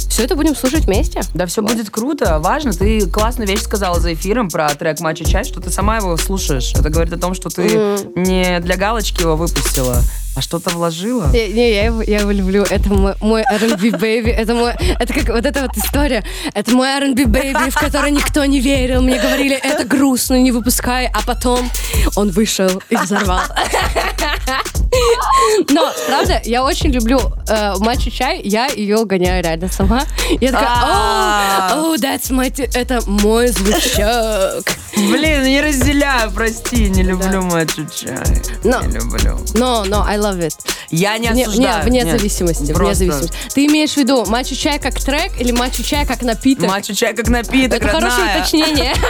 все 0.10 0.24
это 0.24 0.36
будем 0.36 0.56
слушать 0.56 0.86
вместе. 0.86 1.22
Да, 1.34 1.46
все 1.46 1.62
Вот. 1.62 1.72
будет 1.72 1.90
круто, 1.90 2.40
важно. 2.40 2.74
Ты 2.74 3.08
классную 3.08 3.48
вещь 3.48 3.62
сказала 3.62 4.00
за 4.00 4.14
эфиром 4.14 4.50
про 4.50 4.68
трек 4.70 5.00
«Матча 5.00 5.26
Чай», 5.26 5.44
что 5.44 5.60
ты 5.62 5.70
сама 5.70 5.98
его 5.98 6.18
слушаешь. 6.18 6.74
Это 6.74 6.90
говорит 6.90 7.14
о 7.14 7.18
том, 7.18 7.34
что 7.36 7.50
ты 7.50 7.64
Мгм. 7.64 8.24
не 8.24 8.60
для 8.62 8.78
галочки 8.78 9.22
его 9.22 9.36
выпустила, 9.36 10.02
а 10.36 10.42
что-то 10.42 10.72
вложила. 10.72 11.28
Не, 11.32 11.50
не, 11.50 11.72
я, 11.74 11.86
его, 11.86 12.02
я 12.02 12.20
его 12.22 12.32
люблю. 12.32 12.64
Это 12.64 12.90
мой, 12.90 13.14
мой 13.22 13.44
R&B 13.44 13.90
baby. 14.00 14.30
Это 14.32 14.54
мой, 14.56 14.74
это 15.00 15.14
как 15.14 15.28
вот 15.30 15.46
эта 15.46 15.62
вот 15.62 15.78
история. 15.78 16.24
Это 16.54 16.72
мой 16.72 16.88
R&B 16.88 17.24
baby, 17.26 17.70
в 17.70 17.76
который 17.80 18.12
никто 18.12 18.44
не 18.46 18.60
верил. 18.60 19.02
Мне 19.02 19.20
говорили, 19.22 19.56
это 19.56 19.84
грустно, 19.86 20.42
не 20.42 20.52
выпускай. 20.52 21.08
А 21.14 21.22
потом 21.26 21.70
он 22.16 22.32
вышел 22.32 22.82
и 22.90 22.96
взорвал. 22.96 23.42
Но, 25.70 25.92
правда, 26.08 26.42
я 26.46 26.64
очень 26.64 26.92
люблю 26.92 27.20
э, 27.48 27.76
матчу 27.80 28.10
чай. 28.12 28.42
Я 28.44 28.68
ее 28.68 29.06
гоняю 29.06 29.44
реально 29.44 29.70
сама. 29.70 30.04
Я 30.42 30.52
такая, 30.52 30.70
А. 30.70 31.72
oh, 31.76 31.96
that's 31.96 32.32
my... 32.32 32.52
Это 32.74 33.02
мой 33.08 33.48
звучок. 33.48 34.66
Блин, 34.96 35.44
не 35.44 35.62
разделяю, 35.62 36.32
прости, 36.32 36.90
не 36.90 37.04
люблю 37.04 37.42
матчу 37.44 37.86
чай. 37.88 38.18
Не 38.64 38.94
люблю. 38.94 39.40
Но, 39.56 39.84
но, 39.86 40.06
I 40.06 40.18
love 40.18 40.40
it. 40.40 40.56
Я 40.90 41.18
не 41.18 41.30
осуждаю. 41.30 41.84
не, 41.84 41.90
вне 41.90 42.06
зависимости, 42.12 42.72
вне 42.72 42.96
зависимости. 42.96 43.34
Ты 43.54 43.66
имеешь 43.66 43.94
в 43.94 43.98
виду 43.98 44.26
матчу 44.26 44.56
чай 44.56 44.80
как 44.80 44.96
трек 45.00 45.40
или 45.40 45.52
матчу 45.52 45.84
чай 45.84 46.06
как 46.06 46.22
напиток? 46.22 46.68
Матчу 46.70 46.94
чай 46.94 47.14
как 47.14 47.28
напиток, 47.28 47.82
Это 47.82 47.88
хорошее 47.90 48.38
уточнение. 48.38 48.94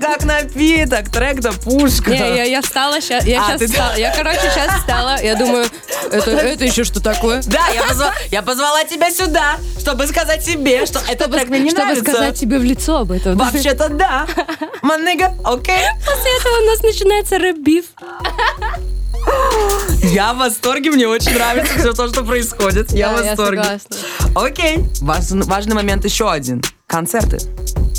Как, 0.00 0.24
напиток, 0.24 1.10
трек 1.10 1.40
да 1.40 1.52
пушка. 1.52 2.10
Не, 2.10 2.50
я, 2.50 2.62
встала 2.62 3.00
сейчас, 3.00 3.24
я 3.24 3.42
А, 3.42 3.46
сейчас 3.48 3.58
ты- 3.60 3.66
встала. 3.68 3.96
Я, 3.96 4.14
короче, 4.14 4.40
сейчас 4.52 4.80
встала. 5.00 5.22
Я 5.22 5.34
думаю, 5.36 5.66
это, 6.12 6.30
это 6.30 6.64
еще 6.64 6.84
что 6.84 7.00
такое? 7.00 7.42
Да, 7.46 7.68
я, 7.68 7.82
позва- 7.82 8.12
я 8.30 8.42
позвала 8.42 8.84
тебя 8.84 9.10
сюда, 9.10 9.56
чтобы 9.78 10.06
сказать 10.06 10.44
тебе, 10.44 10.86
что 10.86 11.00
этот 11.08 11.30
трек 11.32 11.48
мне 11.48 11.60
не 11.60 11.70
Чтобы 11.70 11.86
нравится. 11.86 12.10
сказать 12.12 12.38
тебе 12.38 12.58
в 12.58 12.64
лицо 12.64 12.98
об 12.98 13.12
этом. 13.12 13.36
Вообще-то 13.36 13.88
да. 13.88 14.26
Маныга, 14.82 15.34
окей. 15.44 15.80
После 16.04 16.36
этого 16.38 16.62
у 16.62 16.66
нас 16.66 16.82
начинается 16.82 17.38
рэп-биф. 17.38 17.86
Я 20.12 20.32
в 20.32 20.38
восторге, 20.38 20.90
мне 20.90 21.06
очень 21.06 21.34
нравится 21.34 21.78
все 21.78 21.92
то, 21.92 22.08
что 22.08 22.24
происходит. 22.24 22.90
Я 22.92 23.10
в 23.10 23.18
Да, 23.18 23.24
я 23.24 23.30
восторге. 23.30 23.62
согласна. 23.62 23.96
Окей. 24.34 24.78
Важ- 25.02 25.44
важный 25.46 25.74
момент 25.74 26.04
еще 26.04 26.30
один. 26.30 26.62
Концерты. 26.86 27.38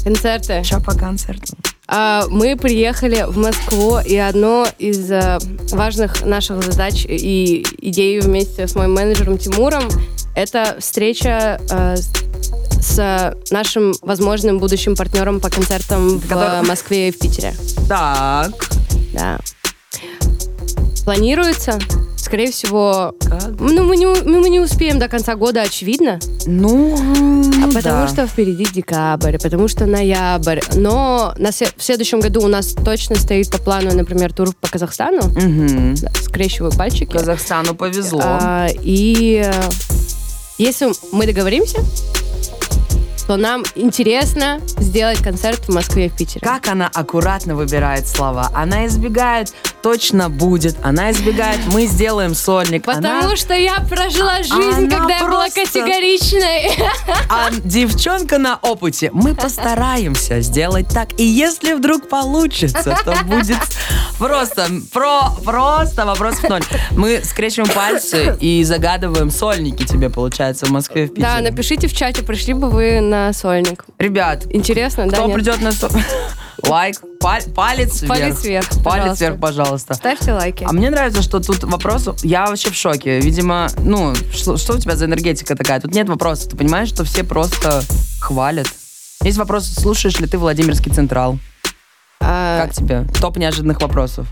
Концерты. 0.03 0.63
Че 0.65 0.79
по 0.79 0.93
концерту? 0.93 1.55
А, 1.93 2.25
Мы 2.29 2.55
приехали 2.55 3.25
в 3.27 3.37
Москву, 3.37 3.99
и 3.99 4.15
одно 4.15 4.65
из 4.79 5.11
э, 5.11 5.39
важных 5.71 6.25
наших 6.25 6.63
задач 6.63 7.05
и 7.05 7.65
идей 7.81 8.21
вместе 8.21 8.65
с 8.67 8.75
моим 8.75 8.93
менеджером 8.93 9.37
Тимуром 9.37 9.83
это 10.33 10.77
встреча 10.79 11.59
э, 11.69 11.95
с 12.79 13.35
нашим 13.51 13.93
возможным 14.01 14.59
будущим 14.59 14.95
партнером 14.95 15.41
по 15.41 15.49
концертам 15.49 16.19
в 16.19 16.61
Москве 16.65 17.09
и 17.09 17.11
в 17.11 17.19
Питере. 17.19 17.53
Так. 17.89 18.51
Да. 19.13 19.39
Планируется, 21.03 21.77
скорее 22.31 22.49
всего, 22.51 23.13
Как? 23.19 23.59
ну, 23.59 23.83
мы 23.83 23.97
не, 23.97 24.05
у- 24.07 24.23
мы 24.23 24.47
не 24.49 24.61
успеем 24.61 24.99
до 24.99 25.09
конца 25.09 25.35
года, 25.35 25.63
очевидно. 25.63 26.17
Ну, 26.45 26.95
А 27.61 27.67
потому 27.73 28.03
да. 28.03 28.07
что 28.07 28.25
впереди 28.25 28.65
декабрь, 28.73 29.37
потому 29.37 29.67
что 29.67 29.85
ноябрь. 29.85 30.61
Но 30.75 31.33
на 31.37 31.51
се- 31.51 31.67
в 31.75 31.83
следующем 31.83 32.21
году 32.21 32.41
у 32.41 32.47
нас 32.47 32.67
точно 32.85 33.15
стоит 33.17 33.51
по 33.51 33.57
плану, 33.57 33.93
например, 33.93 34.31
тур 34.31 34.53
по 34.61 34.69
Казахстану. 34.69 35.23
Да, 36.01 36.09
скрещиваю 36.21 36.71
пальчики. 36.71 37.11
Казахстану 37.11 37.75
повезло. 37.75 38.21
А, 38.23 38.67
и 38.81 39.43
э, 39.45 39.51
если 40.57 40.87
мы 41.11 41.25
договоримся, 41.25 41.79
то 43.31 43.37
нам 43.37 43.63
интересно 43.75 44.59
сделать 44.77 45.19
концерт 45.19 45.65
в 45.65 45.73
Москве 45.73 46.07
и 46.07 46.09
в 46.09 46.17
Питере. 46.17 46.41
Как 46.43 46.67
она 46.67 46.89
аккуратно 46.93 47.55
выбирает 47.55 48.05
слова. 48.05 48.51
Она 48.53 48.87
избегает 48.87 49.53
«точно 49.81 50.29
будет», 50.29 50.75
она 50.83 51.11
избегает 51.11 51.57
«мы 51.71 51.85
сделаем 51.85 52.35
сольник». 52.35 52.83
Потому 52.83 53.07
Она- 53.27 53.35
что 53.37 53.53
я 53.53 53.77
прожила 53.89 54.39
жизнь, 54.43 54.85
Она 54.85 54.97
когда 54.97 55.15
я 55.15 55.21
была 55.21 55.39
просто- 55.45 55.61
категоричной. 55.65 56.73
А 57.29 57.51
девчонка 57.63 58.37
на 58.37 58.57
опыте. 58.61 59.11
Мы 59.13 59.33
постараемся 59.33 60.41
сделать 60.41 60.89
так. 60.89 61.17
И 61.17 61.23
если 61.23 61.71
вдруг 61.71 62.09
получится, 62.09 62.97
то 63.05 63.15
будет 63.23 63.59
просто, 64.19 64.67
про, 64.91 65.29
просто 65.45 66.05
вопрос 66.05 66.35
в 66.35 66.49
ноль. 66.49 66.63
Мы 66.91 67.21
скрещиваем 67.23 67.71
пальцы 67.73 68.35
и 68.41 68.61
загадываем 68.65 69.31
сольники 69.31 69.83
тебе, 69.85 70.09
получается, 70.09 70.65
в 70.65 70.71
Москве 70.71 71.05
в 71.05 71.09
Питере. 71.13 71.27
Да, 71.37 71.39
напишите 71.41 71.87
в 71.87 71.93
чате, 71.95 72.23
пришли 72.23 72.53
бы 72.53 72.69
вы 72.69 72.99
на 72.99 73.20
сольник. 73.33 73.85
Ребят, 73.99 74.45
Интересно, 74.49 75.07
да? 75.07 75.17
кто 75.17 75.27
нет? 75.27 75.35
придет 75.35 75.61
на 75.61 75.71
со- 75.71 75.89
лайк, 76.67 76.97
палец 77.55 78.01
вверх. 78.01 78.07
Палец 78.09 78.43
вверх, 78.43 78.67
Палец 78.69 78.83
пожалуйста. 78.83 79.25
вверх, 79.25 79.39
пожалуйста. 79.39 79.93
Ставьте 79.93 80.33
лайки. 80.33 80.63
А 80.67 80.71
мне 80.73 80.89
нравится, 80.89 81.21
что 81.21 81.39
тут 81.39 81.63
вопрос... 81.63 82.09
Я 82.23 82.47
вообще 82.47 82.69
в 82.69 82.75
шоке. 82.75 83.19
Видимо, 83.19 83.67
ну, 83.79 84.13
что, 84.33 84.57
что 84.57 84.73
у 84.73 84.77
тебя 84.79 84.95
за 84.95 85.05
энергетика 85.05 85.55
такая? 85.55 85.79
Тут 85.79 85.93
нет 85.93 86.07
вопросов. 86.09 86.49
Ты 86.51 86.57
понимаешь, 86.57 86.89
что 86.89 87.03
все 87.03 87.23
просто 87.23 87.83
хвалят? 88.19 88.67
Есть 89.23 89.37
вопрос, 89.37 89.67
слушаешь 89.67 90.19
ли 90.19 90.27
ты 90.27 90.37
Владимирский 90.37 90.91
Централ? 90.91 91.37
А, 92.19 92.63
Как 92.65 92.73
тебе? 92.73 93.05
Топ 93.19 93.37
неожиданных 93.37 93.81
вопросов. 93.81 94.27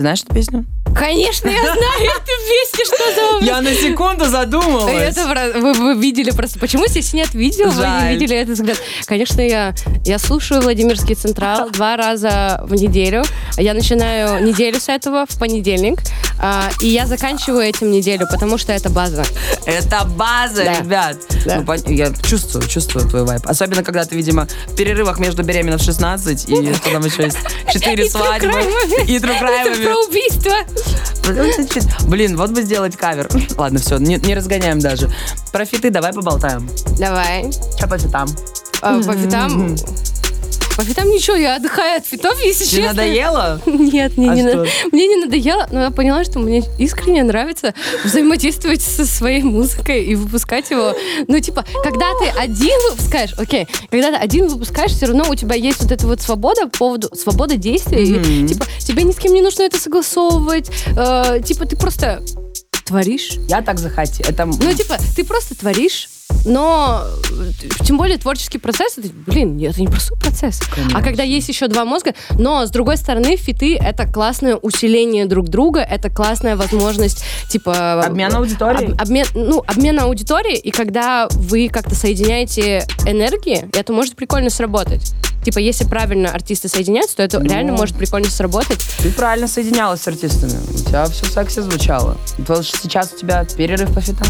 Знаешь 0.00 0.22
эту 0.22 0.32
песню? 0.34 0.64
Конечно, 0.96 1.48
я 1.48 1.60
знаю 1.60 1.76
эту 2.04 2.32
песню, 2.48 2.84
что 2.86 3.38
за. 3.40 3.44
Я 3.44 3.60
на 3.60 3.72
секунду 3.74 4.24
задумалась. 4.24 5.16
Это 5.16 5.52
вы, 5.60 5.74
вы 5.74 5.94
видели 5.94 6.30
просто. 6.30 6.58
Почему 6.58 6.86
здесь 6.88 7.12
нет 7.12 7.34
видео? 7.34 7.68
Вы 7.68 7.82
Жаль. 7.82 8.02
не 8.04 8.14
видели 8.14 8.36
этот 8.38 8.54
взгляд. 8.54 8.78
Конечно, 9.04 9.40
я, 9.42 9.74
я 10.06 10.18
слушаю 10.18 10.62
Владимирский 10.62 11.14
Централ 11.14 11.68
два 11.72 11.96
раза 11.98 12.62
в 12.64 12.74
неделю. 12.74 13.22
Я 13.58 13.74
начинаю 13.74 14.42
неделю 14.42 14.80
с 14.80 14.88
этого 14.88 15.26
в 15.28 15.38
понедельник. 15.38 16.00
а, 16.40 16.70
и 16.80 16.88
я 16.88 17.06
заканчиваю 17.06 17.62
этим 17.62 17.90
неделю, 17.90 18.26
потому 18.30 18.56
что 18.56 18.72
это 18.72 18.88
база. 18.88 19.24
Это 19.66 20.04
база, 20.06 20.64
Да. 20.64 20.80
ребят. 20.80 21.16
Да. 21.44 21.56
Ну, 21.56 21.62
пон- 21.62 21.92
я 21.92 22.10
чувствую, 22.26 22.66
чувствую 22.66 23.06
твой 23.06 23.24
вайп. 23.24 23.42
Особенно, 23.44 23.84
когда 23.84 24.04
ты, 24.06 24.16
видимо, 24.16 24.48
в 24.68 24.74
перерывах 24.76 25.18
между 25.18 25.42
беременна 25.42 25.76
в 25.76 25.82
16 25.82 26.48
и 26.48 26.72
что 26.74 26.90
там 26.90 27.04
еще 27.04 27.24
есть? 27.24 27.36
Четыре 27.70 28.08
свадьбы. 28.08 28.62
И 29.06 29.18
трукраймами. 29.20 29.89
Про 29.90 30.04
убийство. 30.06 30.52
Блин, 32.06 32.36
вот 32.36 32.50
бы 32.50 32.62
сделать 32.62 32.96
кавер. 32.96 33.28
Ладно, 33.56 33.78
все, 33.78 33.98
не, 33.98 34.16
не 34.16 34.34
разгоняем 34.34 34.80
даже. 34.80 35.10
Про 35.52 35.64
фиты 35.64 35.90
давай 35.90 36.12
поболтаем. 36.12 36.68
Давай. 36.98 37.50
Че 37.78 37.86
по 37.86 37.98
фитам? 37.98 38.28
А, 38.82 39.02
по 39.02 39.14
фитам... 39.14 39.76
По 40.80 40.86
фитам 40.86 41.10
ничего, 41.10 41.36
я 41.36 41.56
отдыхаю 41.56 41.98
от 41.98 42.06
фитов, 42.06 42.38
если 42.42 42.64
Тебе 42.64 42.82
честно. 42.84 42.94
надоело? 43.02 43.60
Нет, 43.66 44.16
мне, 44.16 44.30
А 44.30 44.34
не, 44.34 44.42
на- 44.42 44.64
мне 44.92 45.06
не 45.08 45.16
надоело, 45.16 45.68
но 45.70 45.82
я 45.82 45.90
поняла, 45.90 46.24
что 46.24 46.38
мне 46.38 46.62
искренне 46.78 47.22
нравится 47.22 47.74
взаимодействовать 48.02 48.80
со 48.80 49.04
своей 49.04 49.42
музыкой 49.42 50.04
и 50.04 50.14
выпускать 50.14 50.70
его. 50.70 50.94
Ну, 51.28 51.38
типа, 51.38 51.66
когда 51.82 52.06
ты 52.18 52.28
один 52.30 52.72
выпускаешь, 52.90 53.34
окей, 53.36 53.68
когда 53.90 54.10
ты 54.10 54.16
один 54.16 54.48
выпускаешь, 54.48 54.92
все 54.92 55.04
равно 55.06 55.26
у 55.28 55.34
тебя 55.34 55.54
есть 55.54 55.82
вот 55.82 55.92
эта 55.92 56.06
вот 56.06 56.22
свобода 56.22 56.62
по 56.68 56.78
поводу, 56.78 57.14
свобода 57.14 57.56
действия. 57.56 58.02
И, 58.02 58.12
Мгм. 58.14 58.48
типа, 58.48 58.64
тебе 58.78 59.02
ни 59.02 59.12
с 59.12 59.16
кем 59.16 59.34
не 59.34 59.42
нужно 59.42 59.62
это 59.64 59.78
согласовывать. 59.78 60.70
э, 60.96 61.40
типа, 61.44 61.66
ты 61.66 61.76
просто 61.76 62.22
творишь. 62.86 63.32
Я 63.48 63.60
так 63.60 63.78
захотел. 63.78 64.26
Это... 64.28 64.46
Ну, 64.46 64.72
типа, 64.72 64.96
ты 65.14 65.24
просто 65.24 65.54
творишь, 65.54 66.08
но 66.44 67.02
э, 67.30 67.84
тем 67.84 67.96
более 67.98 68.18
творческий 68.18 68.58
процесс, 68.58 68.98
это, 68.98 69.08
блин, 69.26 69.58
это 69.62 69.80
не 69.80 69.86
простой 69.88 70.18
процесс. 70.18 70.60
Конечно. 70.74 70.98
А 70.98 71.02
когда 71.02 71.22
есть 71.22 71.48
еще 71.48 71.68
два 71.68 71.84
мозга, 71.84 72.14
но 72.38 72.66
с 72.66 72.70
другой 72.70 72.96
стороны, 72.96 73.36
фиты 73.36 73.76
это 73.76 74.06
классное 74.06 74.56
усиление 74.56 75.26
друг 75.26 75.48
друга, 75.48 75.80
это 75.80 76.10
классная 76.10 76.56
возможность, 76.56 77.22
типа... 77.48 78.02
Обмен 78.04 78.34
аудиторией? 78.34 78.92
об- 78.92 79.02
обмен, 79.02 79.26
ну, 79.34 79.62
обмен 79.66 80.00
аудиторией, 80.00 80.56
и 80.58 80.70
когда 80.70 81.28
вы 81.32 81.68
как-то 81.68 81.94
соединяете 81.94 82.86
энергии, 83.06 83.68
это 83.76 83.92
может 83.92 84.16
прикольно 84.16 84.50
сработать. 84.50 85.12
Типа, 85.44 85.58
если 85.58 85.84
правильно 85.84 86.30
артисты 86.30 86.68
соединяются, 86.68 87.16
то 87.16 87.22
это 87.22 87.38
Ну. 87.38 87.46
реально 87.48 87.72
может 87.72 87.96
прикольно 87.96 88.28
сработать. 88.28 88.78
Ты 88.98 89.10
правильно 89.10 89.48
соединялась 89.48 90.02
с 90.02 90.08
артистами. 90.08 90.52
У 90.70 90.76
тебя 90.78 91.06
все 91.06 91.24
секси 91.24 91.60
звучало. 91.60 92.18
Вот 92.46 92.66
сейчас 92.66 93.14
у 93.14 93.16
тебя 93.18 93.46
перерыв 93.56 93.94
по 93.94 94.02
фитам. 94.02 94.26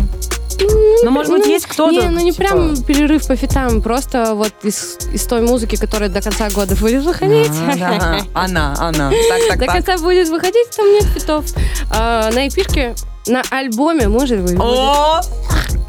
Ну, 1.02 1.10
может 1.10 1.32
быть, 1.32 1.44
Ну, 1.46 1.50
есть 1.50 1.66
кто-то. 1.66 1.89
Не, 1.90 2.08
ну 2.08 2.20
не 2.20 2.32
типа, 2.32 2.44
прям 2.48 2.82
перерыв 2.82 3.26
по 3.26 3.36
фитам, 3.36 3.82
просто 3.82 4.34
вот 4.34 4.52
из, 4.62 4.98
из 5.12 5.24
той 5.24 5.40
музыки, 5.42 5.76
которая 5.76 6.08
до 6.08 6.20
конца 6.20 6.48
года 6.50 6.74
будет 6.76 7.02
выходить. 7.04 7.50
а. 7.80 8.20
Она, 8.34 8.74
она. 8.78 9.10
Так, 9.10 9.48
так, 9.48 9.58
До 9.58 9.66
конца 9.66 9.98
будет 9.98 10.28
выходить, 10.28 10.70
там 10.76 10.86
нет 10.92 11.04
фитов. 11.04 11.44
А, 11.90 12.30
на 12.32 12.48
эпирке, 12.48 12.94
на 13.26 13.42
альбоме, 13.50 14.08
может 14.08 14.40
быть. 14.40 14.58
О! 14.58 15.20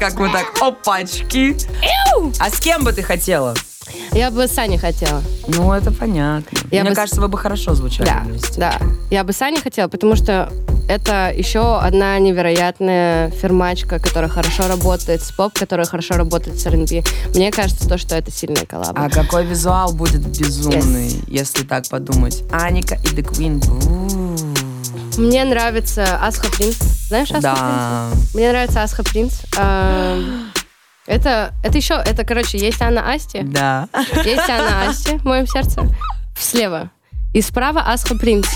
Как 0.00 0.14
мы 0.18 0.30
так, 0.30 0.46
опачки. 0.60 1.56
А 2.40 2.50
с 2.50 2.58
кем 2.60 2.84
бы 2.84 2.92
ты 2.92 3.02
хотела? 3.02 3.54
Я 4.12 4.30
бы 4.30 4.46
с 4.46 4.52
Саней 4.52 4.78
хотела. 4.78 5.22
Ну, 5.48 5.72
это 5.72 5.90
понятно. 5.92 6.56
Я 6.70 6.80
Мне 6.82 6.90
бы 6.90 6.96
кажется, 6.96 7.20
вы 7.20 7.28
бы 7.28 7.38
хорошо 7.38 7.74
звучали 7.74 8.06
Да, 8.06 8.22
вместе. 8.24 8.58
да. 8.60 8.78
Я 9.10 9.22
бы 9.24 9.32
с 9.32 9.36
Саней 9.36 9.60
хотела, 9.60 9.88
потому 9.88 10.16
что 10.16 10.50
это 10.92 11.32
еще 11.34 11.78
одна 11.78 12.18
невероятная 12.18 13.30
фермачка, 13.30 13.98
которая 13.98 14.28
хорошо 14.30 14.68
работает 14.68 15.22
с 15.22 15.32
поп, 15.32 15.58
которая 15.58 15.86
хорошо 15.86 16.14
работает 16.14 16.60
с 16.60 16.66
R&B. 16.66 17.02
Мне 17.34 17.50
кажется, 17.50 17.88
то, 17.88 17.96
что 17.98 18.14
это 18.14 18.30
сильная 18.30 18.66
коллаба. 18.66 19.04
А 19.06 19.08
какой 19.08 19.46
визуал 19.46 19.92
будет 19.94 20.20
безумный, 20.26 21.20
если 21.26 21.64
так 21.64 21.88
подумать? 21.88 22.42
Аника 22.52 22.96
и 22.96 23.06
The 23.08 23.22
Queen. 23.24 23.62
Мне 25.18 25.44
нравится 25.44 26.16
Асха 26.22 26.50
Принц. 26.50 26.76
Знаешь 27.08 27.30
Асха 27.30 27.40
Принц? 27.40 27.42
Да. 27.42 28.08
Мне 28.34 28.50
нравится 28.50 28.82
Асха 28.82 29.02
Принц. 29.04 29.40
А, 29.58 30.18
Это, 31.06 31.52
это 31.64 31.76
еще, 31.78 31.94
это, 31.94 32.24
короче, 32.24 32.58
есть 32.58 32.80
Анна 32.80 33.12
Асти, 33.12 33.40
Да. 33.42 33.88
есть 34.24 34.48
Анна 34.48 34.88
Асти 34.88 35.18
в 35.18 35.24
моем 35.24 35.46
сердце, 35.46 35.82
слева. 36.38 36.90
И 37.34 37.40
справа 37.42 37.80
Асха 37.80 38.14
Принц. 38.14 38.46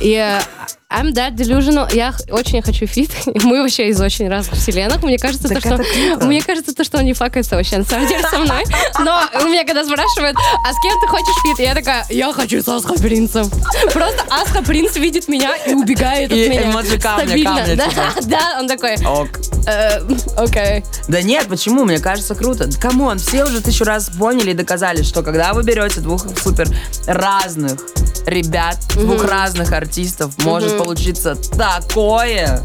И 0.00 0.14
э, 0.14 0.40
I'm 0.88 1.12
that 1.14 1.34
delusional. 1.34 1.92
Я 1.92 2.14
очень 2.30 2.62
хочу 2.62 2.86
фит. 2.86 3.10
Мы 3.42 3.60
вообще 3.60 3.88
из 3.88 4.00
очень 4.00 4.28
разных 4.28 4.54
вселенных. 4.56 5.02
Мне 5.02 5.18
кажется, 5.18 5.48
то, 5.48 5.58
что, 5.60 6.24
мне 6.24 6.40
кажется, 6.40 6.72
то, 6.74 6.84
что 6.84 6.98
он 6.98 7.04
не 7.04 7.12
факается 7.12 7.56
вообще 7.56 7.78
на 7.78 7.84
самом 7.84 8.06
деле 8.06 8.22
со 8.22 8.38
мной. 8.38 8.64
Но 9.00 9.20
у 9.42 9.46
меня 9.48 9.64
когда 9.64 9.84
спрашивают, 9.84 10.36
а 10.36 10.72
с 10.72 10.76
кем 10.80 11.00
ты 11.00 11.08
хочешь 11.08 11.34
фит? 11.42 11.58
Я 11.58 11.74
такая, 11.74 12.06
я 12.08 12.32
хочу 12.32 12.62
с 12.62 12.68
Асха 12.68 12.94
Принцем. 12.94 13.50
Просто 13.92 14.22
Асха 14.30 14.62
Принц 14.62 14.94
видит 14.96 15.26
меня 15.26 15.56
и 15.56 15.74
убегает 15.74 16.30
И 16.30 16.44
от 16.44 16.50
меня. 16.50 16.70
эмоджи 16.70 16.98
камня, 17.00 17.26
Стабильно. 17.26 17.56
камня, 17.56 17.76
да, 17.76 17.88
типа. 17.88 18.02
да, 18.26 18.56
он 18.60 18.68
такой, 18.68 18.94
Ок. 19.04 19.28
«Э, 19.66 19.98
окей. 20.36 20.84
Да 21.08 21.20
нет, 21.20 21.46
почему? 21.48 21.84
Мне 21.84 21.98
кажется, 21.98 22.36
круто. 22.36 22.68
Come 22.80 23.02
on, 23.02 23.18
все 23.18 23.42
уже 23.44 23.60
тысячу 23.60 23.82
раз 23.82 24.08
поняли 24.10 24.52
и 24.52 24.54
доказали, 24.54 25.02
что 25.02 25.24
когда 25.24 25.52
вы 25.52 25.64
берете 25.64 25.98
двух 26.00 26.24
супер 26.40 26.68
разных 27.08 27.80
ребят, 28.26 28.78
двух 28.94 29.24
разных 29.24 29.72
артистов, 29.72 30.32
может 30.44 30.75
получиться 30.78 31.34
такое. 31.56 32.60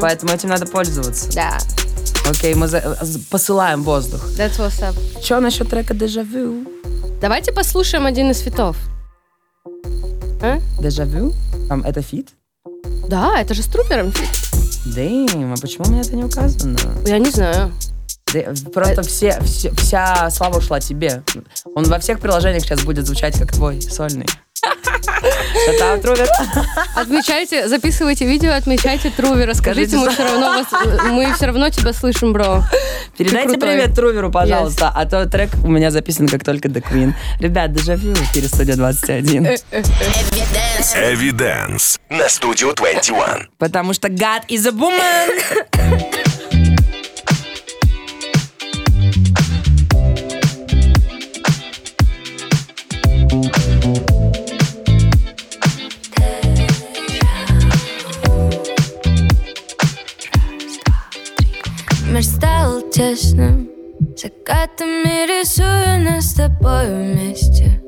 Поэтому 0.00 0.32
этим 0.32 0.48
надо 0.48 0.66
пользоваться. 0.66 1.30
Да, 1.32 1.58
Окей, 2.30 2.54
мы 2.54 2.68
за- 2.68 2.96
з- 3.02 3.18
посылаем 3.30 3.82
воздух. 3.82 4.20
that's 4.38 4.58
what's 4.58 4.80
up. 4.80 4.94
Что 5.22 5.40
насчет 5.40 5.68
трека 5.68 5.92
«Дежавю»? 5.94 6.66
Давайте 7.20 7.52
послушаем 7.52 8.06
один 8.06 8.30
из 8.30 8.38
фитов. 8.40 8.76
А? 10.42 10.58
«Дежавю»? 10.80 11.32
Там 11.68 11.82
это 11.82 12.02
фит? 12.02 12.28
Да, 13.08 13.38
это 13.40 13.54
же 13.54 13.62
с 13.62 13.66
трупером 13.66 14.12
фит. 14.12 14.28
Damn, 14.94 15.52
а 15.52 15.56
почему 15.60 15.84
у 15.86 15.90
меня 15.90 16.00
это 16.02 16.14
не 16.16 16.24
указано? 16.24 16.76
Я 17.06 17.18
не 17.18 17.30
знаю. 17.30 17.72
Дэ- 18.32 18.70
Просто 18.72 19.02
все, 19.02 19.40
все- 19.42 19.70
вся 19.72 20.28
слава 20.30 20.58
ушла 20.58 20.80
тебе. 20.80 21.22
Он 21.74 21.84
во 21.84 21.98
всех 21.98 22.20
приложениях 22.20 22.62
сейчас 22.64 22.82
будет 22.82 23.06
звучать 23.06 23.38
как 23.38 23.52
твой 23.52 23.80
сольный. 23.80 24.26
Shoutout, 25.64 26.00
Трувер. 26.00 26.28
Отмечайте, 26.94 27.68
записывайте 27.68 28.26
видео, 28.26 28.52
отмечайте 28.52 29.10
Трувера. 29.10 29.54
Скажите, 29.54 29.96
мы 29.96 30.10
все 30.10 30.24
равно 30.24 30.46
вас, 30.46 30.66
мы 31.10 31.32
все 31.34 31.46
равно 31.46 31.70
тебя 31.70 31.92
слышим, 31.92 32.32
бро. 32.32 32.64
Передайте 33.16 33.58
привет 33.58 33.94
Труверу, 33.94 34.30
пожалуйста. 34.30 34.92
А 34.94 35.06
то 35.06 35.26
трек 35.26 35.50
у 35.62 35.68
меня 35.68 35.90
записан 35.90 36.28
как 36.28 36.44
только 36.44 36.68
Dequine. 36.68 37.12
Ребят, 37.40 37.72
дежавю 37.72 38.12
эфире 38.12 38.48
студия 38.48 38.76
21. 38.76 39.46
Evidence. 39.46 40.96
Evidence 40.96 41.98
на 42.10 42.28
студию 42.28 42.74
21. 42.74 43.48
Потому 43.58 43.92
что 43.94 44.08
God 44.08 44.42
is 44.48 44.66
a 44.66 44.72
woman. 44.72 46.23
Тесным 62.94 63.68
Закатами 64.16 65.26
рисую 65.26 66.04
нас 66.04 66.30
с 66.30 66.34
тобой 66.34 66.86
вместе. 66.86 67.82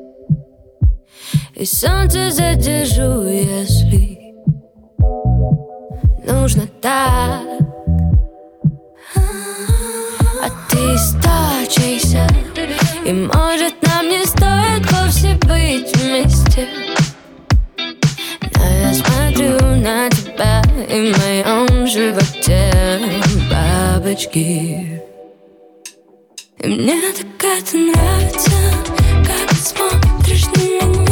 И 1.55 1.65
солнце 1.65 2.31
задержу, 2.31 3.23
если 3.29 4.35
Нужно 6.27 6.67
так. 6.83 7.41
А 10.43 10.51
ты 10.69 10.77
источайся 10.77 12.27
И 13.05 13.13
может 13.13 13.75
нам 13.83 14.09
не 14.09 14.27
стоит 14.27 14.91
вовсе 14.91 15.35
быть 15.47 15.97
вместе. 15.97 16.67
Но 18.57 18.65
я 18.65 18.93
смотрю 18.93 19.61
на 19.77 20.11
тебя 20.11 20.63
и 20.91 21.13
в 21.13 21.19
моем 21.19 21.87
животе 21.87 23.26
бабочки 24.07 25.03
И 26.59 26.67
мне 26.67 27.01
так 27.13 27.45
это 27.45 27.77
нравится, 27.77 28.51
как 29.27 29.49
ты 29.49 29.57
смотришь 29.57 30.47
на 30.47 30.61
меня 30.61 31.06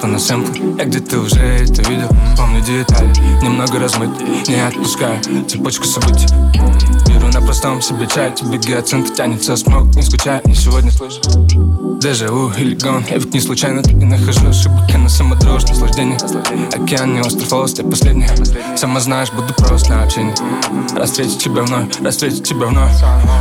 То 0.00 0.06
на 0.08 0.18
сэмплы 0.18 0.76
Я 0.78 0.84
где-то 0.84 1.20
уже 1.20 1.38
это 1.38 1.82
видел 1.88 2.08
Помню 2.36 2.60
детали, 2.60 3.12
немного 3.42 3.78
размыт 3.78 4.10
Не 4.48 4.66
отпускаю 4.66 5.20
цепочку 5.46 5.84
событий. 5.84 6.26
Беру 7.08 7.28
на 7.28 7.40
простом 7.40 7.80
себе 7.80 8.06
чай 8.06 8.32
Тебе 8.34 8.58
гиацинт 8.58 9.14
тянется 9.14 9.56
смог 9.56 9.94
Не 9.94 10.02
скучай, 10.02 10.40
не 10.44 10.54
сегодня 10.54 10.90
слышу 10.90 11.20
Дежаву 12.04 12.52
или 12.58 12.74
гон. 12.74 13.02
Я 13.08 13.16
ведь 13.16 13.32
не 13.32 13.40
случайно 13.40 13.82
так 13.82 13.94
и 13.94 14.04
нахожу 14.04 14.46
ошибок 14.46 14.82
Я 14.90 14.98
на 14.98 15.08
самодрожь, 15.08 15.62
наслаждение. 15.62 16.18
Океан, 16.74 17.14
не 17.14 17.20
остров, 17.20 17.50
волос, 17.50 17.78
я 17.78 17.84
последний. 17.84 18.26
Сама 18.76 19.00
знаешь, 19.00 19.32
буду 19.32 19.54
прост 19.54 19.88
на 19.88 20.02
общение. 20.02 20.34
Раз 20.94 21.12
встретить 21.12 21.38
тебя 21.38 21.62
вновь, 21.62 21.98
раз 22.02 22.16
встретить 22.16 22.46
тебя 22.46 22.66
вновь. 22.66 22.92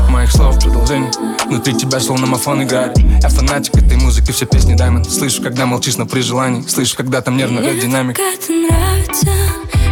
Моих 0.10 0.32
слов 0.32 0.58
продолжение. 0.60 1.12
Внутри 1.46 1.74
тебя 1.74 2.00
словно 2.00 2.26
мафон 2.26 2.64
играет. 2.64 2.98
Я 3.22 3.28
фанатик 3.28 3.76
этой 3.76 3.98
музыки, 3.98 4.32
все 4.32 4.46
песни 4.46 4.78
Diamond 4.78 5.10
Слышу, 5.10 5.44
когда 5.44 5.66
молчишь, 5.66 5.98
но 5.98 6.06
при 6.06 6.22
желании. 6.22 6.62
Слышу, 6.66 6.96
когда 6.96 7.20
там 7.20 7.36
нервно 7.36 7.60
Мне 7.60 7.72
рвет 7.72 7.82
динамик 7.82 8.18
это 8.18 8.54
нравится, 8.54 9.28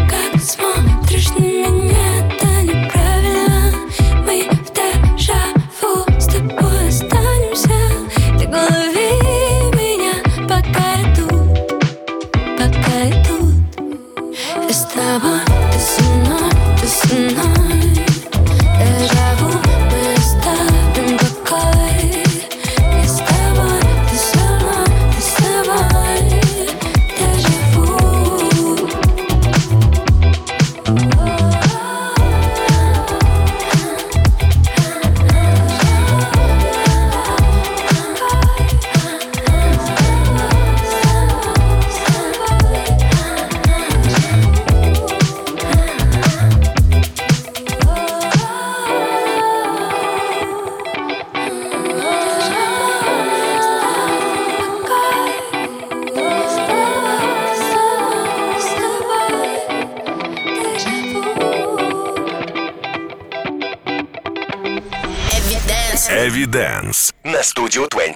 как 0.09 0.31
ты 0.31 0.39
смотришь 0.39 1.29
на 1.31 1.43
меня, 1.43 1.80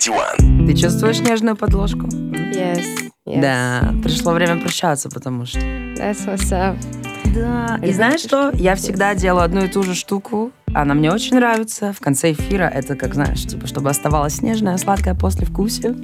21. 0.06 0.68
Ты 0.68 0.76
чувствуешь 0.76 1.20
нежную 1.20 1.56
подложку? 1.56 2.06
Yes, 2.08 2.84
yes. 3.26 3.42
Да, 3.42 3.94
пришло 4.04 4.34
время 4.34 4.62
прощаться, 4.62 5.10
потому 5.10 5.46
что... 5.46 5.60
That's 5.60 6.28
what's 6.28 6.52
up. 6.52 6.78
Да. 7.34 7.80
И 7.84 7.92
знаешь 7.92 8.22
что? 8.22 8.52
Я 8.54 8.76
всегда 8.76 9.16
делаю 9.16 9.44
одну 9.44 9.64
и 9.64 9.68
ту 9.68 9.84
же 9.84 9.96
штуку. 9.96 10.52
Она 10.74 10.94
мне 10.94 11.12
очень 11.12 11.36
нравится. 11.36 11.92
В 11.92 12.00
конце 12.02 12.34
эфира 12.34 12.64
это, 12.64 12.96
как 12.96 13.16
знаешь, 13.16 13.46
типа, 13.46 13.66
чтобы 13.66 13.90
оставалось 13.90 14.42
нежное, 14.42 14.76
послевкусие. 15.56 15.96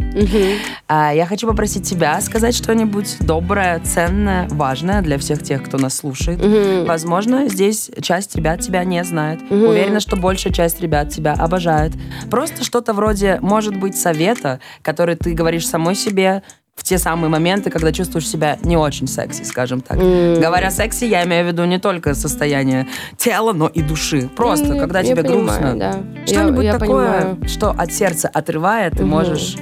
А, 0.87 1.13
я 1.13 1.25
хочу 1.25 1.47
попросить 1.47 1.87
тебя 1.87 2.19
сказать 2.21 2.55
что-нибудь 2.55 3.17
доброе, 3.19 3.79
ценное, 3.79 4.47
важное 4.49 5.01
для 5.01 5.17
всех 5.17 5.43
тех, 5.43 5.63
кто 5.63 5.77
нас 5.77 5.95
слушает. 5.95 6.39
Возможно, 6.87 7.47
здесь 7.47 7.89
часть 8.01 8.35
ребят 8.35 8.61
тебя 8.61 8.83
не 8.83 9.03
знает. 9.03 9.41
Уверена, 9.49 9.99
что 9.99 10.15
большая 10.15 10.53
часть 10.53 10.81
ребят 10.81 11.09
тебя 11.09 11.33
обожает. 11.33 11.93
Просто 12.29 12.63
что-то 12.63 12.93
вроде, 12.93 13.39
может 13.41 13.75
быть, 13.75 13.97
совета, 13.97 14.59
который 14.81 15.15
ты 15.15 15.33
говоришь 15.33 15.67
самой 15.67 15.95
себе, 15.95 16.43
в 16.75 16.83
те 16.83 16.97
самые 16.97 17.29
моменты, 17.29 17.69
когда 17.69 17.91
чувствуешь 17.91 18.27
себя 18.27 18.57
не 18.63 18.77
очень 18.77 19.07
секси, 19.07 19.43
скажем 19.43 19.81
так. 19.81 19.97
Говоря 19.97 20.71
секси, 20.71 21.05
я 21.05 21.23
имею 21.25 21.45
в 21.45 21.47
виду 21.49 21.65
не 21.65 21.79
только 21.79 22.13
состояние 22.15 22.87
тела, 23.17 23.53
но 23.53 23.67
и 23.67 23.81
души. 23.81 24.29
Просто, 24.35 24.73
М, 24.73 24.79
когда 24.79 25.03
тебе 25.03 25.23
понимаю, 25.23 25.61
грустно. 25.61 25.75
да. 25.75 26.25
Что-нибудь 26.25 26.63
Я- 26.65 26.71
я 26.73 26.79
такое, 26.79 27.21
понимаю. 27.21 27.37
что 27.47 27.71
от 27.71 27.91
сердца 27.93 28.29
отрывает, 28.33 28.93
ты 28.93 29.01
Мгм. 29.03 29.09
можешь 29.11 29.57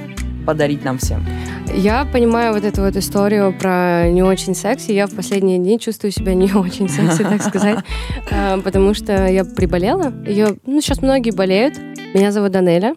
подарить 0.46 0.84
нам 0.84 0.98
всем. 0.98 1.24
Я 1.74 2.04
понимаю 2.10 2.54
вот 2.54 2.64
эту 2.64 2.80
вот 2.82 2.96
историю 2.96 3.52
про 3.56 4.08
не 4.08 4.22
очень 4.22 4.54
секси. 4.54 4.92
Я 4.92 5.06
в 5.06 5.14
последние 5.14 5.58
дни 5.58 5.78
чувствую 5.78 6.12
себя 6.12 6.32
не 6.34 6.52
очень 6.54 6.88
секси, 6.88 7.22
так 7.24 7.42
сказать, 7.42 7.78
А, 8.30 8.58
потому 8.60 8.94
что 8.94 9.26
я 9.26 9.44
приболела. 9.44 10.12
Ее, 10.26 10.56
ну, 10.64 10.80
сейчас 10.80 11.02
многие 11.02 11.32
болеют. 11.32 11.74
Меня 12.14 12.32
зовут 12.32 12.52
Данеля. 12.52 12.94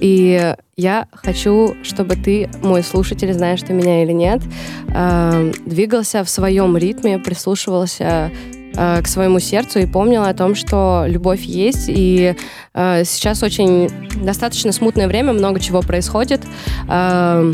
И 0.00 0.54
я 0.76 1.06
хочу, 1.12 1.74
чтобы 1.82 2.16
ты, 2.16 2.48
мой 2.62 2.82
слушатель, 2.82 3.32
знаешь 3.34 3.60
ты 3.60 3.74
меня 3.74 4.02
или 4.02 4.12
нет, 4.12 4.40
э, 4.88 5.52
двигался 5.66 6.24
в 6.24 6.30
своем 6.30 6.76
ритме, 6.76 7.18
прислушивался 7.18 8.30
э, 8.74 9.02
к 9.02 9.06
своему 9.06 9.40
сердцу 9.40 9.78
и 9.80 9.86
помнил 9.86 10.22
о 10.22 10.32
том, 10.32 10.54
что 10.54 11.04
любовь 11.06 11.42
есть. 11.42 11.86
И 11.88 12.34
э, 12.72 13.04
сейчас 13.04 13.42
очень 13.42 13.90
достаточно 14.24 14.72
смутное 14.72 15.06
время, 15.06 15.34
много 15.34 15.60
чего 15.60 15.82
происходит. 15.82 16.40
Э, 16.88 17.52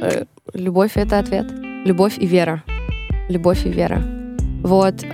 э, 0.00 0.24
любовь— 0.54 0.92
это 0.94 1.18
ответ. 1.18 1.46
Любовь 1.84 2.16
и 2.18 2.26
вера. 2.26 2.62
Любовь 3.28 3.66
и 3.66 3.70
вера. 3.70 4.02
Вот. 4.62 5.04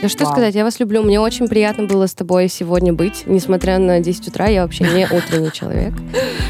Да 0.00 0.08
что 0.08 0.24
Вау. 0.24 0.32
сказать, 0.32 0.54
я 0.54 0.62
вас 0.62 0.78
люблю. 0.78 1.02
Мне 1.02 1.18
очень 1.18 1.48
приятно 1.48 1.86
было 1.86 2.06
с 2.06 2.14
тобой 2.14 2.48
сегодня 2.48 2.92
быть. 2.92 3.24
Несмотря 3.26 3.78
на 3.78 3.98
10 3.98 4.28
утра, 4.28 4.46
я 4.46 4.62
вообще 4.62 4.84
не 4.84 5.04
утренний 5.06 5.50
человек. 5.50 5.92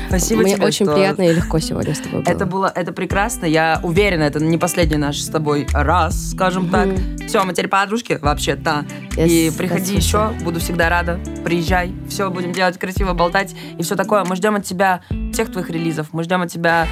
Спасибо 0.09 0.43
Мне 0.43 0.57
тебе, 0.57 0.67
очень 0.67 0.85
что- 0.85 0.95
приятно 0.95 1.23
и 1.23 1.33
легко 1.35 1.59
сегодня 1.59 1.95
с 1.95 1.99
тобой 1.99 2.23
было. 2.23 2.33
Это 2.33 2.47
было, 2.47 2.73
это 2.75 2.93
прекрасно. 2.93 3.47
Я 3.47 3.81
уверена, 3.83 4.25
это 4.25 4.39
не 4.41 4.59
последний 4.59 4.99
наш 4.99 5.19
с 5.21 5.29
тобой 5.29 5.67
раз, 5.73 6.33
скажем 6.33 6.69
так. 6.69 6.89
Все, 7.27 7.43
мы 7.45 7.53
теперь 7.53 7.69
подружки, 7.69 8.19
вообще-то. 8.21 8.85
Yes, 9.17 9.29
и 9.29 9.51
приходи 9.57 9.95
еще, 9.95 10.31
буду 10.45 10.61
всегда 10.61 10.91
рада. 10.91 11.19
Приезжай, 11.45 11.93
все, 12.09 12.31
будем 12.31 12.53
делать 12.53 12.79
красиво, 12.79 13.15
болтать 13.15 13.55
и 13.79 13.83
все 13.83 13.97
такое. 13.97 14.25
Мы 14.25 14.37
ждем 14.37 14.57
от 14.57 14.65
тебя 14.65 15.01
всех 15.33 15.51
твоих 15.51 15.71
релизов, 15.71 16.09
мы 16.13 16.23
ждем 16.23 16.43
от 16.43 16.51
тебя 16.51 16.87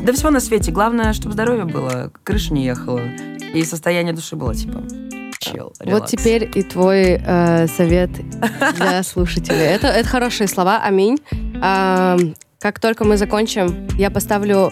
да 0.00 0.12
всего 0.12 0.30
на 0.30 0.40
свете. 0.40 0.70
Главное, 0.70 1.12
чтобы 1.12 1.32
здоровье 1.32 1.64
было, 1.64 2.12
крыша 2.22 2.52
не 2.52 2.64
ехала 2.66 3.00
и 3.52 3.64
состояние 3.64 4.12
души 4.12 4.36
было 4.36 4.54
типа 4.54 4.82
Вот 5.56 5.80
релакс. 5.80 6.10
теперь 6.10 6.50
и 6.54 6.62
твой 6.62 7.20
э, 7.24 7.66
совет 7.68 8.10
для 8.76 9.02
слушателей. 9.02 9.64
Это, 9.64 9.88
это 9.88 10.08
хорошие 10.08 10.48
слова. 10.48 10.80
Аминь. 10.82 11.18
А, 11.60 12.16
как 12.60 12.80
только 12.80 13.04
мы 13.04 13.16
закончим, 13.16 13.88
я 13.96 14.10
поставлю... 14.10 14.70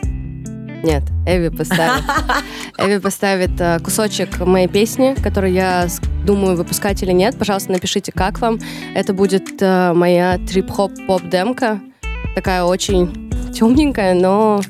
Нет, 0.83 1.05
Эви 1.27 1.49
поставит. 1.49 2.05
Эви 2.79 2.99
поставит 2.99 3.61
э, 3.61 3.79
кусочек 3.81 4.39
моей 4.41 4.69
песни, 4.69 5.15
который 5.23 5.53
я 5.53 5.89
думаю 6.25 6.57
выпускать 6.57 7.03
или 7.03 7.13
нет. 7.13 7.39
Пожалуйста, 7.39 7.73
напишите, 7.73 8.13
как 8.13 8.41
вам. 8.41 8.59
Это 8.95 9.15
будет 9.15 9.61
э, 9.61 9.93
моя 9.95 10.39
трип-хоп-поп-демка. 10.39 11.81
Такая 12.35 12.65
очень 12.65 13.31
темненькая, 13.55 14.15
но 14.15 14.61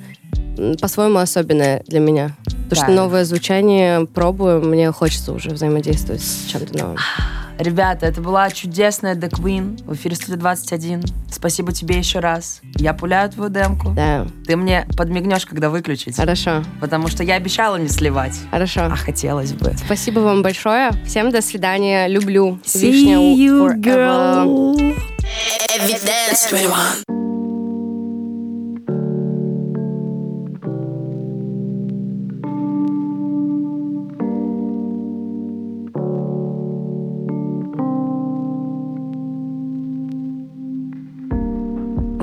по-своему 0.81 1.19
особенная 1.19 1.83
для 1.87 2.01
меня. 2.01 2.37
Потому 2.69 2.77
что 2.77 2.87
Да. 2.87 2.93
новое 3.03 3.25
звучание 3.25 4.07
пробую, 4.07 4.63
мне 4.65 4.91
хочется 4.93 5.33
уже 5.33 5.51
взаимодействовать 5.51 6.23
с 6.23 6.47
чем-то 6.51 6.77
новым. 6.79 6.97
Ребята, 7.59 8.05
это 8.05 8.21
была 8.21 8.51
чудесная 8.51 9.15
The 9.15 9.31
Queen 9.31 9.83
в 9.87 9.95
эфире 9.95 10.15
Студия 10.15 10.37
21. 10.37 11.03
Спасибо 11.31 11.73
тебе 11.73 11.97
еще 11.97 12.19
раз. 12.19 12.61
Я 12.77 12.93
пуляю 12.93 13.31
твою 13.31 13.49
демку. 13.51 13.93
Да, 13.97 14.27
Ты 14.47 14.57
мне 14.57 14.87
подмигнешь, 14.95 15.47
когда 15.47 15.71
выключить. 15.71 16.17
хорошо, 16.17 16.63
Потому 16.83 17.09
что 17.09 17.23
я 17.23 17.37
обещала 17.37 17.77
не 17.77 17.89
сливать. 17.89 18.35
хорошо. 18.51 18.83
А 18.93 18.97
хотелось 18.97 19.55
бы. 19.55 19.73
Спасибо 19.83 20.19
вам 20.21 20.43
большое. 20.43 20.91
Всем 21.07 21.31
до 21.31 21.41
свидания. 21.41 22.09
Люблю. 22.09 22.59
Вишня 22.75 23.17
forever. 23.17 24.77
Evidence 25.79 26.51
21. 26.51 27.26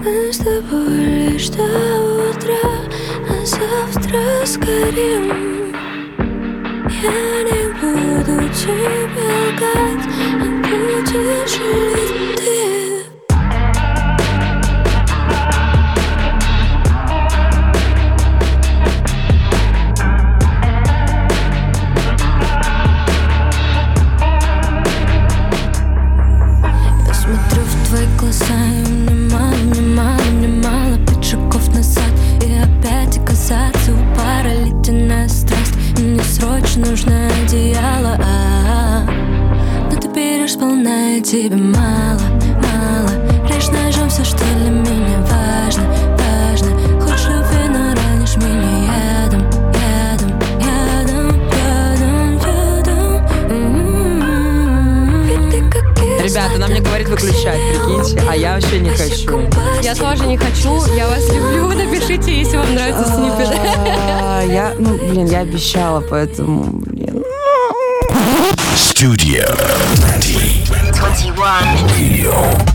Мы 0.03 0.33
с 0.33 0.37
тобой 0.39 0.97
лишь 0.97 1.47
до 1.47 1.63
утра, 1.63 2.59
а 3.29 3.45
завтра 3.45 4.45
сгорим. 4.45 5.73
Я 7.01 7.43
не 7.43 7.63
буду 7.79 8.49
тебе 8.53 9.29
лгать, 9.53 10.05
а 10.41 10.47
будешь 10.61 11.57
ли 11.57 12.35
ты? 12.35 12.82
Тебе 41.33 41.55
мало, 41.55 42.21
мало 42.61 43.09
Режь 43.49 43.69
ножом 43.69 44.07
все, 44.09 44.23
что 44.23 44.37
для 44.37 44.69
меня 44.69 45.17
важно, 45.21 45.83
важно 46.19 46.69
Хочешь 47.01 47.25
любви, 47.25 47.69
но 47.69 47.95
ранишь 47.95 48.35
меня 48.35 48.85
ядом, 49.23 49.41
ядом, 49.73 50.31
ядом, 50.61 51.41
ядом, 51.49 52.37
ядом 52.37 53.25
М-м-м. 53.49 55.27
Ребята, 56.21 56.53
она 56.55 56.67
мне 56.67 56.81
говорит 56.81 57.09
выключать, 57.09 57.59
прикиньте, 57.71 58.21
а 58.29 58.35
я 58.35 58.53
вообще 58.53 58.79
не 58.79 58.91
хочу. 58.91 59.49
Я 59.81 59.95
тоже 59.95 60.27
не 60.27 60.37
хочу. 60.37 60.85
Я 60.95 61.07
вас 61.07 61.27
люблю. 61.29 61.67
Напишите, 61.69 62.31
если 62.41 62.57
вам 62.57 62.75
нравится 62.75 63.05
сниппет. 63.05 63.49
А, 64.21 64.43
Я, 64.43 64.75
ну, 64.77 64.97
блин, 64.97 65.25
я 65.25 65.39
обещала, 65.39 65.99
поэтому, 66.01 66.63
блин. 66.65 67.23
Studio 68.75 69.45
21. 71.13 71.43
Radio. 71.93 72.72